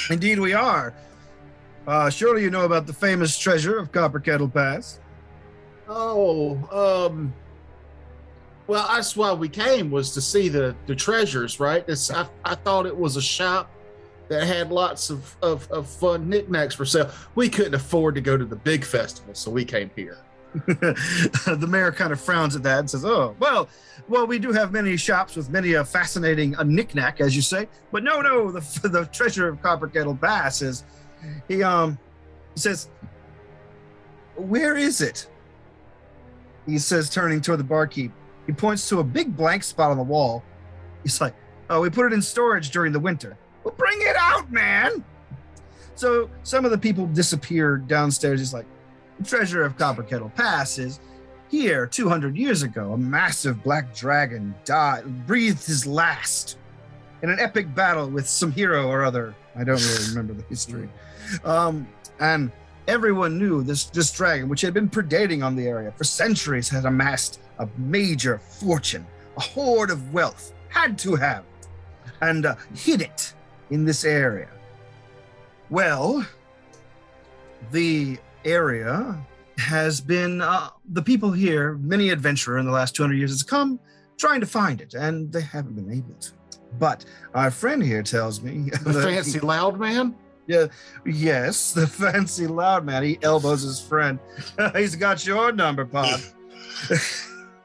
Indeed, 0.09 0.39
we 0.39 0.53
are. 0.53 0.93
Uh, 1.87 2.09
surely 2.09 2.43
you 2.43 2.49
know 2.49 2.65
about 2.65 2.87
the 2.87 2.93
famous 2.93 3.37
treasure 3.37 3.77
of 3.77 3.91
Copper 3.91 4.19
Kettle 4.19 4.49
Pass. 4.49 4.99
Oh, 5.87 6.55
um, 6.71 7.33
well, 8.67 8.87
that's 8.87 9.15
why 9.15 9.33
we 9.33 9.49
came 9.49 9.91
was 9.91 10.11
to 10.13 10.21
see 10.21 10.47
the 10.47 10.75
the 10.85 10.95
treasures, 10.95 11.59
right? 11.59 11.83
It's, 11.87 12.11
I, 12.11 12.27
I 12.45 12.55
thought 12.55 12.85
it 12.85 12.95
was 12.95 13.17
a 13.17 13.21
shop 13.21 13.69
that 14.31 14.47
had 14.47 14.71
lots 14.71 15.09
of, 15.09 15.35
of, 15.41 15.69
of 15.71 15.87
fun 15.87 16.29
knickknacks 16.29 16.73
for 16.73 16.85
sale. 16.85 17.11
We 17.35 17.49
couldn't 17.49 17.73
afford 17.73 18.15
to 18.15 18.21
go 18.21 18.37
to 18.37 18.45
the 18.45 18.55
big 18.55 18.85
festival, 18.85 19.33
so 19.33 19.51
we 19.51 19.65
came 19.65 19.91
here. 19.93 20.19
the 20.53 21.67
mayor 21.69 21.91
kind 21.91 22.13
of 22.13 22.19
frowns 22.19 22.55
at 22.55 22.63
that 22.63 22.79
and 22.79 22.89
says, 22.89 23.03
"Oh, 23.03 23.35
well, 23.39 23.67
well, 24.07 24.25
we 24.25 24.39
do 24.39 24.53
have 24.53 24.71
many 24.71 24.95
shops 24.95 25.35
with 25.35 25.49
many 25.49 25.73
a 25.73 25.83
fascinating 25.83 26.55
a 26.55 26.63
knickknack, 26.63 27.19
as 27.19 27.35
you 27.35 27.41
say. 27.41 27.67
But 27.91 28.03
no, 28.03 28.21
no, 28.21 28.51
the 28.51 28.59
the 28.89 29.05
treasure 29.05 29.49
of 29.49 29.61
Copper 29.61 29.87
Kettle 29.87 30.15
Pass 30.15 30.61
is 30.61 30.85
he 31.49 31.61
um 31.61 31.99
he 32.53 32.59
says, 32.59 32.89
where 34.35 34.77
is 34.77 35.01
it? 35.01 35.27
He 36.65 36.77
says, 36.79 37.09
turning 37.09 37.41
toward 37.41 37.59
the 37.59 37.65
barkeep. 37.65 38.11
He 38.45 38.53
points 38.53 38.87
to 38.89 38.99
a 38.99 39.03
big 39.03 39.35
blank 39.35 39.63
spot 39.63 39.91
on 39.91 39.97
the 39.97 40.03
wall. 40.03 40.43
He's 41.03 41.19
like, 41.19 41.35
"Oh, 41.69 41.81
we 41.81 41.89
put 41.89 42.05
it 42.07 42.13
in 42.13 42.21
storage 42.21 42.71
during 42.71 42.91
the 42.91 42.99
winter. 42.99 43.37
Well, 43.63 43.73
bring 43.77 43.99
it 44.01 44.15
out, 44.17 44.51
man." 44.51 45.03
So 45.95 46.29
some 46.41 46.65
of 46.65 46.71
the 46.71 46.77
people 46.77 47.05
disappear 47.05 47.77
downstairs. 47.77 48.39
He's 48.39 48.53
like, 48.53 48.65
the 49.19 49.23
treasure 49.23 49.63
of 49.63 49.77
Copper 49.77 50.01
Kettle 50.01 50.31
Pass 50.35 50.79
is 50.79 50.99
here 51.49 51.85
200 51.85 52.35
years 52.35 52.63
ago. 52.63 52.93
A 52.93 52.97
massive 52.97 53.63
black 53.63 53.93
dragon 53.93 54.55
died, 54.65 55.27
breathed 55.27 55.63
his 55.63 55.85
last 55.85 56.57
in 57.21 57.29
an 57.29 57.39
epic 57.39 57.75
battle 57.75 58.09
with 58.09 58.27
some 58.27 58.51
hero 58.51 58.87
or 58.87 59.03
other. 59.03 59.35
I 59.55 59.63
don't 59.63 59.79
really 59.79 60.05
remember 60.09 60.33
the 60.33 60.43
history. 60.43 60.89
Um, 61.43 61.87
and 62.19 62.51
everyone 62.87 63.37
knew 63.37 63.61
this, 63.61 63.85
this 63.85 64.11
dragon, 64.11 64.49
which 64.49 64.61
had 64.61 64.73
been 64.73 64.89
predating 64.89 65.45
on 65.45 65.55
the 65.55 65.67
area 65.67 65.93
for 65.95 66.03
centuries, 66.03 66.67
had 66.67 66.85
amassed 66.85 67.41
a 67.59 67.67
major 67.77 68.39
fortune, 68.39 69.05
a 69.37 69.41
hoard 69.41 69.91
of 69.91 70.13
wealth, 70.13 70.53
had 70.69 70.97
to 70.97 71.15
have, 71.15 71.43
and 72.21 72.47
uh, 72.47 72.55
hid 72.73 73.01
it 73.01 73.35
in 73.71 73.85
this 73.85 74.05
area. 74.05 74.49
Well, 75.69 76.25
the 77.71 78.17
area 78.45 79.17
has 79.57 80.01
been 80.01 80.41
uh, 80.41 80.69
the 80.89 81.01
people 81.01 81.31
here, 81.31 81.75
many 81.75 82.09
adventurer 82.09 82.57
in 82.57 82.65
the 82.65 82.71
last 82.71 82.95
200 82.95 83.15
years 83.15 83.31
has 83.31 83.43
come 83.43 83.79
trying 84.17 84.39
to 84.41 84.45
find 84.45 84.81
it, 84.81 84.93
and 84.93 85.31
they 85.31 85.41
haven't 85.41 85.75
been 85.75 85.91
able 85.91 86.13
to. 86.19 86.31
But 86.79 87.05
our 87.33 87.51
friend 87.51 87.81
here 87.81 88.03
tells 88.03 88.41
me 88.41 88.69
The 88.83 89.01
fancy 89.01 89.39
loud 89.39 89.79
man. 89.79 90.15
Yeah, 90.47 90.67
Yes, 91.05 91.73
the 91.81 91.87
fancy 91.87 92.47
loud 92.47 92.85
man. 92.85 93.03
He 93.03 93.17
elbows 93.23 93.61
his 93.61 93.79
friend. 93.79 94.19
He's 94.75 94.95
got 94.95 95.25
your 95.25 95.51
number, 95.51 95.85
Pod. 95.85 96.21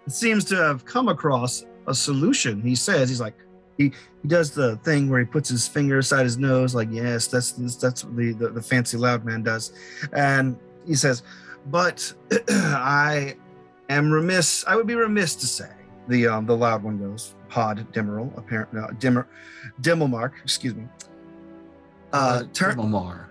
Seems 0.09 0.45
to 0.47 0.57
have 0.57 0.85
come 0.85 1.09
across 1.09 1.65
a 1.89 1.95
solution. 1.95 2.63
He 2.63 2.75
says, 2.75 3.09
he's 3.09 3.21
like, 3.21 3.35
he, 3.79 3.93
he 4.23 4.29
does 4.29 4.51
the 4.53 4.77
thing 4.79 5.09
where 5.09 5.21
he 5.21 5.27
puts 5.27 5.49
his 5.49 5.67
finger 5.69 5.99
aside 5.99 6.25
his 6.25 6.39
nose, 6.39 6.75
like, 6.75 6.89
yes, 6.91 7.27
that's 7.27 7.53
that's 7.53 8.05
what 8.05 8.17
the, 8.17 8.33
the, 8.33 8.49
the 8.51 8.63
fancy 8.63 8.97
loud 8.97 9.25
man 9.25 9.43
does. 9.43 9.73
And 10.13 10.59
he 10.87 10.95
says, 10.95 11.23
but 11.67 12.13
I 12.49 13.37
am 13.89 14.11
remiss, 14.11 14.65
I 14.67 14.77
would 14.77 14.87
be 14.87 14.95
remiss 14.95 15.37
to 15.37 15.47
say, 15.47 15.71
the 16.09 16.29
um 16.29 16.47
the 16.47 16.57
loud 16.57 16.83
one 16.83 16.99
goes, 16.99 17.35
Pod 17.49 17.87
Demeril, 17.93 18.37
apparent 18.39 18.77
uh, 18.77 18.93
Dimmer 18.99 19.27
Dimmelmark, 19.81 20.33
excuse 20.43 20.75
me. 20.75 20.87
Uh 22.13 22.45
turn 22.53 22.79
Omar. 22.79 23.27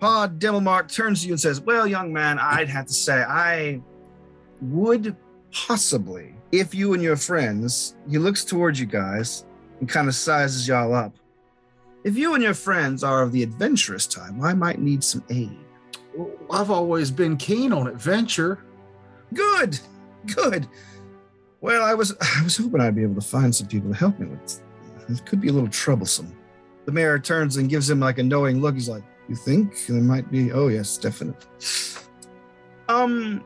Pod 0.00 0.38
Demelmark 0.38 0.92
turns 0.92 1.22
to 1.22 1.26
you 1.26 1.32
and 1.32 1.40
says, 1.40 1.60
Well, 1.60 1.86
young 1.86 2.12
man, 2.12 2.38
I'd 2.38 2.68
have 2.68 2.86
to 2.86 2.92
say, 2.92 3.22
I 3.22 3.80
would 4.60 5.16
possibly, 5.52 6.34
if 6.52 6.74
you 6.74 6.94
and 6.94 7.02
your 7.02 7.16
friends, 7.16 7.96
he 8.08 8.18
looks 8.18 8.44
towards 8.44 8.78
you 8.78 8.86
guys 8.86 9.44
and 9.80 9.88
kind 9.88 10.08
of 10.08 10.14
sizes 10.14 10.66
y'all 10.66 10.94
up. 10.94 11.14
If 12.04 12.16
you 12.16 12.34
and 12.34 12.42
your 12.42 12.54
friends 12.54 13.02
are 13.02 13.22
of 13.22 13.32
the 13.32 13.42
adventurous 13.42 14.06
type, 14.06 14.32
I 14.42 14.54
might 14.54 14.78
need 14.78 15.02
some 15.02 15.24
aid. 15.28 15.56
I've 16.50 16.70
always 16.70 17.10
been 17.10 17.36
keen 17.36 17.72
on 17.72 17.88
adventure. 17.88 18.64
Good, 19.34 19.78
good. 20.34 20.68
Well, 21.60 21.84
I 21.84 21.94
was 21.94 22.16
I 22.20 22.42
was 22.44 22.56
hoping 22.56 22.80
I'd 22.80 22.94
be 22.94 23.02
able 23.02 23.20
to 23.20 23.26
find 23.26 23.54
some 23.54 23.66
people 23.66 23.90
to 23.90 23.96
help 23.96 24.18
me 24.18 24.26
with. 24.26 24.62
It 25.08 25.24
could 25.26 25.40
be 25.40 25.48
a 25.48 25.52
little 25.52 25.68
troublesome. 25.68 26.32
The 26.84 26.92
mayor 26.92 27.18
turns 27.18 27.56
and 27.56 27.68
gives 27.68 27.90
him 27.90 28.00
like 28.00 28.18
a 28.18 28.22
knowing 28.22 28.60
look. 28.60 28.74
He's 28.74 28.88
like, 28.88 29.02
"You 29.28 29.34
think 29.34 29.86
there 29.86 30.00
might 30.00 30.30
be? 30.30 30.52
Oh 30.52 30.68
yes, 30.68 30.96
definitely." 30.96 31.44
Um, 32.88 33.44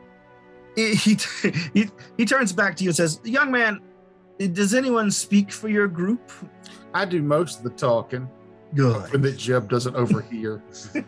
he 0.76 0.94
he 1.74 1.90
he, 2.16 2.24
turns 2.24 2.52
back 2.52 2.76
to 2.76 2.84
you 2.84 2.90
and 2.90 2.96
says, 2.96 3.20
"Young 3.24 3.50
man, 3.50 3.80
does 4.38 4.74
anyone 4.74 5.10
speak 5.10 5.50
for 5.52 5.68
your 5.68 5.88
group?" 5.88 6.32
I 6.94 7.04
do 7.04 7.22
most 7.22 7.58
of 7.58 7.64
the 7.64 7.70
talking. 7.70 8.28
Good. 8.74 9.14
And 9.14 9.24
that 9.24 9.36
Jeb 9.36 9.68
doesn't 9.68 9.96
overhear. 9.96 10.62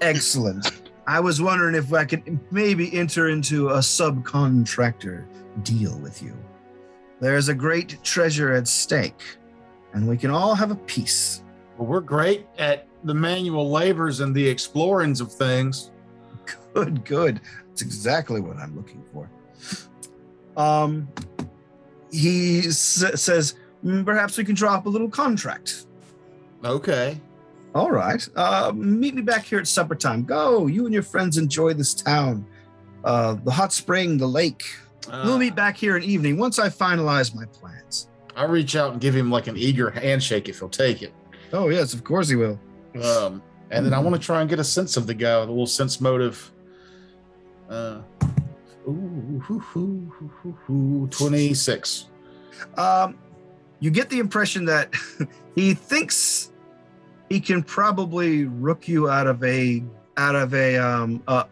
Excellent. 0.00 0.90
I 1.06 1.20
was 1.20 1.40
wondering 1.40 1.74
if 1.74 1.92
I 1.92 2.04
could 2.04 2.38
maybe 2.50 2.94
enter 2.96 3.30
into 3.30 3.70
a 3.70 3.78
subcontractor 3.78 5.26
deal 5.62 5.98
with 6.00 6.22
you. 6.22 6.36
There's 7.20 7.48
a 7.48 7.54
great 7.54 8.02
treasure 8.04 8.52
at 8.52 8.68
stake, 8.68 9.22
and 9.94 10.06
we 10.06 10.18
can 10.18 10.30
all 10.30 10.54
have 10.54 10.70
a 10.70 10.76
piece. 10.76 11.42
Well, 11.76 11.88
we're 11.88 12.00
great 12.00 12.46
at 12.58 12.86
the 13.04 13.14
manual 13.14 13.70
labors 13.70 14.20
and 14.20 14.34
the 14.34 14.46
explorings 14.46 15.20
of 15.20 15.32
things. 15.32 15.90
Good, 16.84 17.04
good. 17.04 17.40
That's 17.68 17.82
exactly 17.82 18.40
what 18.40 18.56
I'm 18.56 18.76
looking 18.76 19.02
for. 19.12 19.28
Um, 20.56 21.08
he 22.10 22.60
s- 22.68 23.04
says, 23.14 23.54
"Mm, 23.84 24.04
perhaps 24.04 24.36
we 24.38 24.44
can 24.44 24.54
draw 24.54 24.74
up 24.74 24.86
a 24.86 24.88
little 24.88 25.08
contract. 25.08 25.86
Okay. 26.64 27.20
All 27.74 27.90
right. 27.90 28.26
Uh, 28.34 28.72
meet 28.74 29.14
me 29.14 29.22
back 29.22 29.44
here 29.44 29.58
at 29.58 29.68
supper 29.68 29.94
time. 29.94 30.24
Go. 30.24 30.66
You 30.66 30.84
and 30.84 30.94
your 30.94 31.02
friends 31.02 31.36
enjoy 31.36 31.74
this 31.74 31.94
town. 31.94 32.44
Uh, 33.04 33.36
the 33.44 33.50
hot 33.50 33.72
spring, 33.72 34.18
the 34.18 34.26
lake. 34.28 34.64
we'll 35.08 35.34
Uh, 35.34 35.38
meet 35.38 35.54
back 35.54 35.76
here 35.76 35.96
in 35.96 36.02
evening 36.02 36.36
once 36.38 36.58
I 36.58 36.68
finalize 36.68 37.34
my 37.34 37.44
plans. 37.46 38.08
I'll 38.36 38.48
reach 38.48 38.76
out 38.76 38.92
and 38.92 39.00
give 39.00 39.14
him 39.16 39.30
like 39.30 39.46
an 39.46 39.56
eager 39.56 39.90
handshake 39.90 40.48
if 40.48 40.58
he'll 40.58 40.68
take 40.68 41.02
it. 41.02 41.12
Oh, 41.52 41.68
yes, 41.70 41.94
of 41.94 42.04
course 42.04 42.28
he 42.28 42.36
will. 42.36 42.58
Um, 43.02 43.40
and 43.70 43.86
then 43.86 43.94
I 43.94 43.98
want 44.00 44.16
to 44.16 44.20
try 44.20 44.40
and 44.40 44.50
get 44.50 44.58
a 44.58 44.64
sense 44.64 44.96
of 44.96 45.06
the 45.06 45.14
guy, 45.14 45.30
a 45.30 45.40
little 45.40 45.66
sense 45.66 46.00
motive. 46.00 46.50
Uh, 47.68 48.00
ooh, 48.88 49.40
hoo, 49.44 49.58
hoo, 49.58 50.12
hoo, 50.18 50.30
hoo, 50.42 50.56
hoo, 50.66 51.08
26. 51.10 52.06
Um, 52.76 53.18
you 53.80 53.90
get 53.90 54.08
the 54.08 54.18
impression 54.18 54.64
that 54.66 54.92
he 55.54 55.74
thinks 55.74 56.52
he 57.28 57.40
can 57.40 57.62
probably 57.62 58.44
rook 58.46 58.88
you 58.88 59.08
out 59.10 59.26
of 59.26 59.42
a 59.44 59.82
out 60.16 60.34
of 60.34 60.54
a 60.54 60.76
um 60.76 61.22
a, 61.28 61.46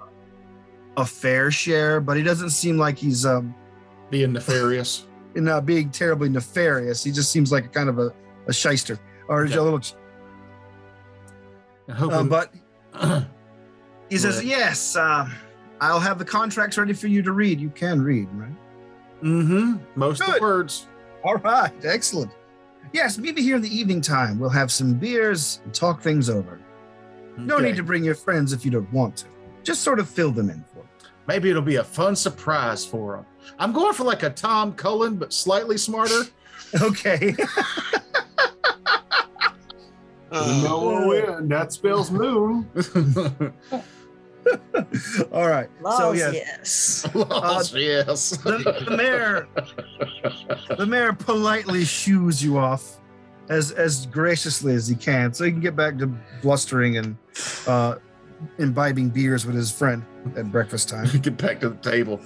a 0.97 1.05
fair 1.07 1.51
share, 1.51 2.01
but 2.01 2.17
he 2.17 2.23
doesn't 2.23 2.51
seem 2.51 2.79
like 2.79 2.97
he's 2.99 3.25
um 3.27 3.55
Being 4.11 4.33
nefarious. 4.33 5.07
in 5.35 5.47
uh, 5.49 5.61
being 5.61 5.91
terribly 5.91 6.31
nefarious. 6.31 7.05
He 7.05 7.13
just 7.13 7.31
seems 7.31 7.53
like 7.53 7.67
a 7.67 7.69
kind 7.69 7.89
of 7.91 7.99
a, 7.99 8.13
a 8.47 8.53
shyster 8.53 8.99
or 9.29 9.45
Okay. 9.45 9.55
a 9.57 9.63
little. 9.63 9.81
Uh, 11.89 12.25
but 12.25 12.53
he 14.11 14.17
says, 14.19 14.43
"Yes, 14.43 14.97
uh, 14.97 15.29
I'll 15.81 16.01
have 16.01 16.19
the 16.19 16.25
contracts 16.25 16.79
ready 16.79 16.93
for 16.93 17.09
you 17.09 17.23
to 17.23 17.33
read. 17.33 17.61
You 17.61 17.71
can 17.71 18.01
read, 18.03 18.29
right?" 18.33 18.51
mm-hmm. 19.23 19.77
most 19.95 20.21
of 20.21 20.35
the 20.35 20.41
words. 20.41 20.87
All 21.25 21.37
right, 21.37 21.73
excellent. 21.85 22.31
Yes, 22.93 23.19
meet 23.19 23.35
me 23.35 23.43
here 23.43 23.57
in 23.57 23.63
the 23.63 23.75
evening 23.75 24.01
time. 24.01 24.39
We'll 24.39 24.51
have 24.51 24.71
some 24.71 24.95
beers 24.95 25.61
and 25.65 25.75
talk 25.75 26.01
things 26.01 26.31
over. 26.31 26.61
No 27.37 27.59
need 27.59 27.77
to 27.77 27.83
bring 27.83 28.05
your 28.05 28.15
friends 28.15 28.53
if 28.53 28.65
you 28.65 28.71
don't 28.71 28.91
want 28.93 29.17
to. 29.19 29.27
Just 29.63 29.83
sort 29.83 29.99
of 29.99 30.09
fill 30.09 30.31
them 30.31 30.49
in 30.49 30.65
for 30.73 30.79
me. 30.79 30.89
Maybe 31.27 31.51
it'll 31.51 31.61
be 31.61 31.77
a 31.77 31.85
fun 31.85 32.17
surprise 32.17 32.87
for 32.87 33.17
them. 33.17 33.27
I'm 33.59 33.73
going 33.73 33.93
for 33.93 34.05
like 34.05 34.23
a 34.23 34.31
Tom 34.31 34.73
Cullen, 34.73 35.17
but 35.17 35.33
slightly 35.33 35.79
smarter. 35.79 36.23
Okay. 36.83 37.35
Uh, 40.33 40.61
no, 40.65 41.13
and 41.13 41.49
that 41.49 41.73
spells 41.73 42.11
moon. 42.11 42.69
All 45.33 45.49
right. 45.49 45.69
So 45.79 45.83
Laws, 45.83 46.19
yes, 46.19 46.35
yes. 46.35 47.07
Lost, 47.15 47.75
yes. 47.75 48.31
the, 48.31 48.85
the 48.89 48.97
mayor, 48.97 49.49
the 50.77 50.87
mayor 50.87 51.13
politely 51.13 51.85
shoos 51.85 52.43
you 52.43 52.59
off 52.59 53.01
as 53.49 53.73
as 53.73 54.07
graciously 54.07 54.75
as 54.75 54.89
he 54.89 54.95
can, 54.95 55.33
so 55.33 55.45
he 55.45 55.51
can 55.51 55.61
get 55.61 55.77
back 55.77 55.99
to 55.99 56.07
blustering 56.43 56.97
and 56.99 57.17
uh, 57.67 57.97
imbibing 58.59 59.09
beers 59.09 59.47
with 59.47 59.55
his 59.55 59.71
friend 59.71 60.05
at 60.37 60.51
breakfast 60.51 60.89
time. 60.89 61.07
Get 61.23 61.37
back 61.37 61.61
to 61.61 61.71
the 61.71 61.77
table. 61.77 62.21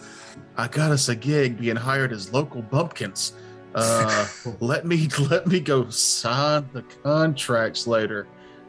I 0.57 0.69
got 0.69 0.91
us 0.91 1.09
a 1.09 1.17
gig 1.17 1.59
being 1.59 1.77
hired 1.77 2.13
as 2.13 2.33
local 2.33 2.63
bumpkins. 2.63 3.35
Uh, 3.75 4.27
let 4.61 4.87
me 4.87 5.09
let 5.31 5.47
me 5.47 5.61
go 5.61 5.89
sign 5.91 6.69
the 6.73 6.83
contracts 7.03 7.87
later. 7.87 8.27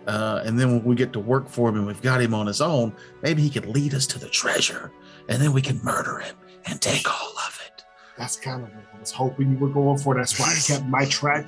Uh, 0.08 0.42
and 0.46 0.60
then 0.60 0.72
when 0.72 0.84
we 0.84 0.96
get 0.96 1.14
to 1.14 1.20
work 1.20 1.48
for 1.48 1.70
him 1.70 1.76
and 1.76 1.86
we've 1.86 2.02
got 2.02 2.22
him 2.22 2.34
on 2.34 2.48
his 2.48 2.62
own, 2.62 2.94
maybe 3.22 3.42
he 3.42 3.50
could 3.50 3.66
lead 3.68 3.94
us 3.94 4.08
to 4.08 4.20
the 4.20 4.30
treasure 4.30 4.92
and 5.30 5.42
then 5.42 5.54
we 5.54 5.62
can 5.62 5.80
murder 5.84 6.20
him 6.20 6.36
and 6.66 6.82
take 6.82 7.10
all 7.10 7.34
of 7.48 7.62
it. 7.66 7.84
That's 8.18 8.36
kind 8.36 8.64
of 8.64 8.70
what 8.70 8.84
I 8.96 9.00
was 9.00 9.12
hoping 9.12 9.52
you 9.52 9.58
were 9.58 9.70
going 9.70 9.98
for. 9.98 10.16
That's 10.16 10.40
why 10.40 10.48
I 10.48 10.60
kept 10.60 10.88
my 10.90 11.06
track. 11.06 11.48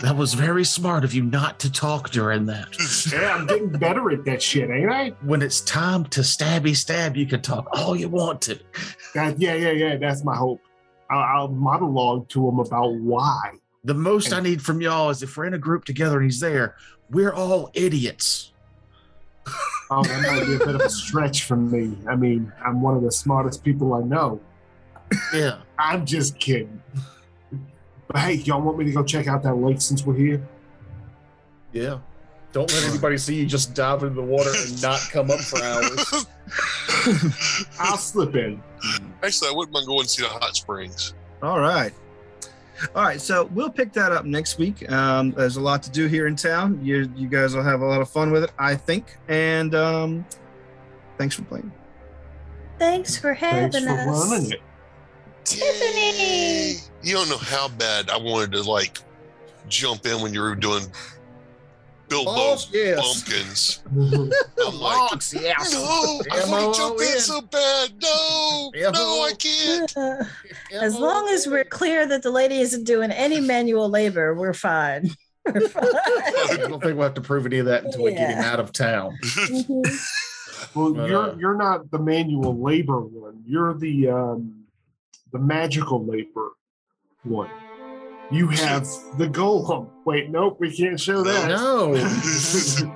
That 0.00 0.14
was 0.16 0.34
very 0.34 0.64
smart 0.64 1.02
of 1.02 1.14
you 1.14 1.22
not 1.24 1.58
to 1.60 1.72
talk 1.72 2.10
during 2.10 2.46
that. 2.46 2.68
yeah, 3.12 3.34
I'm 3.34 3.46
getting 3.46 3.70
better 3.70 4.10
at 4.12 4.24
that 4.26 4.42
shit, 4.42 4.70
ain't 4.70 4.90
I? 4.90 5.10
When 5.22 5.42
it's 5.42 5.60
time 5.62 6.04
to 6.06 6.20
stabby 6.20 6.76
stab, 6.76 7.16
you 7.16 7.26
can 7.26 7.42
talk 7.42 7.68
all 7.72 7.96
you 7.96 8.08
want 8.08 8.40
to. 8.42 8.60
That, 9.14 9.40
yeah, 9.40 9.54
yeah, 9.54 9.72
yeah. 9.72 9.96
That's 9.96 10.22
my 10.22 10.36
hope. 10.36 10.60
I'll, 11.10 11.40
I'll 11.40 11.48
monologue 11.48 12.28
to 12.28 12.48
him 12.48 12.60
about 12.60 12.94
why. 12.94 13.52
The 13.88 13.94
most 13.94 14.34
I 14.34 14.40
need 14.40 14.60
from 14.60 14.82
y'all 14.82 15.08
is 15.08 15.22
if 15.22 15.34
we're 15.34 15.46
in 15.46 15.54
a 15.54 15.58
group 15.58 15.86
together 15.86 16.16
and 16.18 16.24
he's 16.24 16.40
there, 16.40 16.76
we're 17.08 17.32
all 17.32 17.70
idiots. 17.72 18.52
Oh, 19.90 20.02
that 20.02 20.22
might 20.30 20.44
be 20.44 20.56
a 20.56 20.58
bit 20.58 20.74
of 20.74 20.82
a 20.82 20.90
stretch 20.90 21.44
from 21.44 21.70
me. 21.70 21.96
I 22.06 22.14
mean, 22.14 22.52
I'm 22.62 22.82
one 22.82 22.98
of 22.98 23.02
the 23.02 23.10
smartest 23.10 23.64
people 23.64 23.94
I 23.94 24.02
know. 24.02 24.42
Yeah. 25.32 25.60
I'm 25.78 26.04
just 26.04 26.38
kidding. 26.38 26.82
But 28.08 28.18
hey, 28.18 28.34
y'all 28.34 28.60
want 28.60 28.76
me 28.76 28.84
to 28.84 28.92
go 28.92 29.02
check 29.02 29.26
out 29.26 29.42
that 29.44 29.54
lake 29.54 29.80
since 29.80 30.04
we're 30.04 30.16
here? 30.16 30.46
Yeah. 31.72 32.00
Don't 32.52 32.70
let 32.70 32.90
anybody 32.90 33.16
see 33.16 33.36
you 33.36 33.46
just 33.46 33.72
dive 33.72 34.02
into 34.02 34.16
the 34.16 34.22
water 34.22 34.50
and 34.54 34.82
not 34.82 35.00
come 35.10 35.30
up 35.30 35.40
for 35.40 35.62
hours. 35.64 36.26
I'll 37.80 37.96
slip 37.96 38.36
in. 38.36 38.62
Actually, 39.22 39.48
I 39.48 39.52
wouldn't 39.54 39.72
mind 39.72 39.86
going 39.86 40.02
to 40.02 40.08
see 40.10 40.24
the 40.24 40.28
hot 40.28 40.54
springs. 40.56 41.14
All 41.40 41.58
right. 41.58 41.94
All 42.94 43.02
right, 43.02 43.20
so 43.20 43.44
we'll 43.52 43.70
pick 43.70 43.92
that 43.94 44.12
up 44.12 44.24
next 44.24 44.58
week. 44.58 44.90
Um, 44.90 45.32
there's 45.32 45.56
a 45.56 45.60
lot 45.60 45.82
to 45.84 45.90
do 45.90 46.06
here 46.06 46.26
in 46.26 46.36
town. 46.36 46.80
You 46.84 47.10
you 47.16 47.28
guys 47.28 47.54
will 47.54 47.62
have 47.62 47.80
a 47.80 47.84
lot 47.86 48.00
of 48.00 48.08
fun 48.08 48.30
with 48.30 48.44
it, 48.44 48.50
I 48.58 48.76
think. 48.76 49.16
And 49.28 49.74
um, 49.74 50.26
thanks 51.16 51.34
for 51.34 51.42
playing. 51.42 51.72
Thanks 52.78 53.16
for 53.18 53.34
having 53.34 53.72
Thanks 53.72 53.86
for 53.86 54.10
us. 54.10 54.30
running 54.30 54.52
it. 54.52 54.60
Tiffany! 55.44 56.74
You 57.02 57.14
don't 57.14 57.28
know 57.28 57.38
how 57.38 57.68
bad 57.68 58.10
I 58.10 58.16
wanted 58.18 58.52
to 58.52 58.62
like 58.62 58.98
jump 59.68 60.06
in 60.06 60.20
when 60.20 60.32
you 60.32 60.40
were 60.40 60.54
doing 60.54 60.84
Bilbo 62.08 62.30
Oh, 62.34 62.56
yes. 62.72 63.22
Bumpkins. 63.22 63.82
I'm 63.90 64.30
like, 64.80 65.10
Logs, 65.10 65.34
yes. 65.34 65.72
no, 65.72 66.20
I 66.32 66.50
want 66.50 66.74
to 66.74 66.80
jump 66.80 67.00
in 67.00 67.20
so 67.20 67.40
bad. 67.42 67.92
No, 68.02 68.70
no, 68.92 69.22
I 69.24 69.32
can't. 69.38 69.94
As 70.72 70.96
long 70.98 71.28
as 71.28 71.46
we're 71.46 71.64
clear 71.64 72.06
that 72.06 72.22
the 72.22 72.30
lady 72.30 72.58
isn't 72.60 72.84
doing 72.84 73.10
any 73.10 73.40
manual 73.40 73.88
labor, 73.90 74.34
we're 74.34 74.54
fine. 74.54 75.10
We're 75.48 75.66
fine. 75.66 75.84
I 75.84 76.56
don't 76.58 76.72
think 76.82 76.96
we'll 76.98 77.04
have 77.04 77.14
to 77.14 77.22
prove 77.22 77.46
any 77.46 77.56
of 77.58 77.64
that 77.66 77.82
until 77.84 78.02
we 78.04 78.10
get 78.12 78.28
him 78.32 78.38
out 78.44 78.60
of 78.60 78.70
town. 78.70 79.16
Mhm. 79.22 79.82
Well, 80.74 80.92
But, 80.92 81.08
you're 81.08 81.30
uh, 81.30 81.36
you're 81.36 81.56
not 81.56 81.90
the 81.90 81.98
manual 81.98 82.54
labor 82.60 83.00
one. 83.00 83.42
You're 83.46 83.72
the 83.72 84.10
um, 84.10 84.64
the 85.32 85.38
magical 85.38 86.04
labor 86.04 86.50
one. 87.22 87.48
You 88.30 88.48
have 88.48 88.82
the 89.16 89.26
golem. 89.26 89.86
Oh, 89.88 89.92
wait, 90.04 90.28
nope, 90.28 90.58
we 90.60 90.70
can't 90.76 91.00
show 91.00 91.22
that. 91.22 91.48
No, 91.48 91.92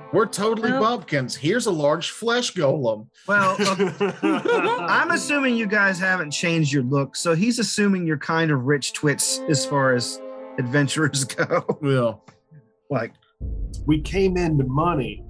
we're 0.13 0.27
totally 0.27 0.69
Nope. 0.69 0.81
bumpkins. 0.81 1.35
Here's 1.35 1.65
a 1.65 1.71
large 1.71 2.11
flesh 2.11 2.53
golem. 2.53 3.07
Well, 3.27 3.55
um, 4.21 4.85
I'm 4.87 5.09
assuming 5.11 5.55
you 5.55 5.65
guys 5.65 5.97
haven't 5.99 6.29
changed 6.31 6.71
your 6.71 6.83
look, 6.83 7.15
so 7.15 7.33
he's 7.33 7.57
assuming 7.57 8.05
you're 8.05 8.17
kind 8.19 8.51
of 8.51 8.65
rich 8.65 8.93
twits 8.93 9.39
as 9.49 9.65
far 9.65 9.95
as 9.95 10.21
adventurers 10.59 11.23
go. 11.35 11.65
Well, 11.81 12.23
like, 12.91 13.13
we 13.87 14.01
came 14.01 14.37
into 14.37 14.65
money. 14.65 15.23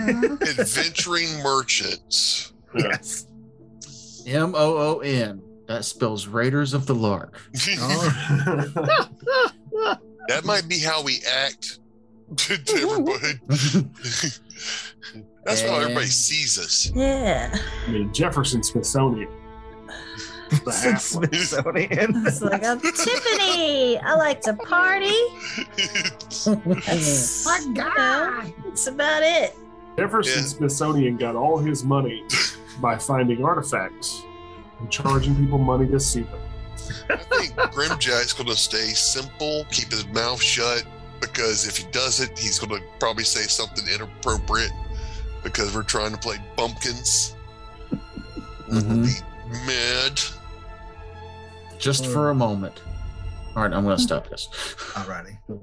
Adventuring 0.00 1.28
merchants. 1.44 2.52
yes. 2.76 3.26
M 4.26 4.54
O 4.56 4.76
O 4.76 4.98
N. 5.00 5.40
That 5.72 5.86
spells 5.86 6.26
Raiders 6.26 6.74
of 6.74 6.84
the 6.84 6.94
Lark. 6.94 7.40
Oh. 7.80 8.68
that 10.28 10.44
might 10.44 10.68
be 10.68 10.78
how 10.78 11.02
we 11.02 11.20
act 11.26 11.78
to, 12.36 12.58
to 12.58 12.76
everybody. 12.76 13.40
That's 15.44 15.62
how 15.62 15.76
everybody 15.80 16.06
sees 16.06 16.58
us. 16.58 16.92
yeah. 16.94 17.56
I 17.86 17.90
mean, 17.90 18.12
Jefferson 18.12 18.62
Smithsonian. 18.62 19.30
The 20.50 20.72
halfway. 20.72 21.26
Smithsonian. 21.28 22.26
It's 22.26 22.42
like, 22.42 22.62
I'm 22.64 22.78
Tiffany. 22.78 23.98
I 23.98 24.14
like 24.16 24.42
to 24.42 24.52
party. 24.52 25.16
That's, 26.84 27.46
My 27.46 27.58
you 27.64 27.72
know, 27.72 28.52
that's 28.66 28.86
about 28.88 29.22
it. 29.22 29.56
Jefferson 29.98 30.42
Yeah. 30.42 30.48
Smithsonian 30.48 31.16
got 31.16 31.34
all 31.34 31.56
his 31.56 31.82
money 31.82 32.24
by 32.82 32.98
finding 32.98 33.42
artifacts 33.42 34.22
and 34.82 34.90
charging 34.90 35.34
people 35.36 35.58
money 35.58 35.86
to 35.88 35.98
see 36.00 36.22
them. 36.22 36.40
I 37.10 37.16
think 37.16 37.54
Grimjack's 37.54 38.32
going 38.32 38.48
to 38.48 38.56
stay 38.56 38.88
simple, 38.88 39.64
keep 39.70 39.90
his 39.90 40.06
mouth 40.08 40.42
shut, 40.42 40.84
because 41.20 41.66
if 41.68 41.76
he 41.76 41.84
doesn't, 41.92 42.36
he's 42.38 42.58
going 42.58 42.80
to 42.80 42.86
probably 42.98 43.24
say 43.24 43.42
something 43.42 43.86
inappropriate 43.86 44.72
because 45.44 45.74
we're 45.74 45.82
trying 45.84 46.12
to 46.12 46.18
play 46.18 46.36
bumpkins. 46.56 47.36
And 47.90 48.00
we'll 48.68 48.82
Mhm. 48.82 49.04
be 49.04 49.66
mad. 49.66 50.20
Just 51.78 52.06
for 52.06 52.30
a 52.30 52.34
moment. 52.34 52.80
All 53.54 53.62
right, 53.62 53.72
I'm 53.72 53.84
going 53.84 53.96
to 53.96 54.02
stop 54.02 54.28
this. 54.28 54.48
Alrighty. 54.94 55.38
Okay. 55.50 55.60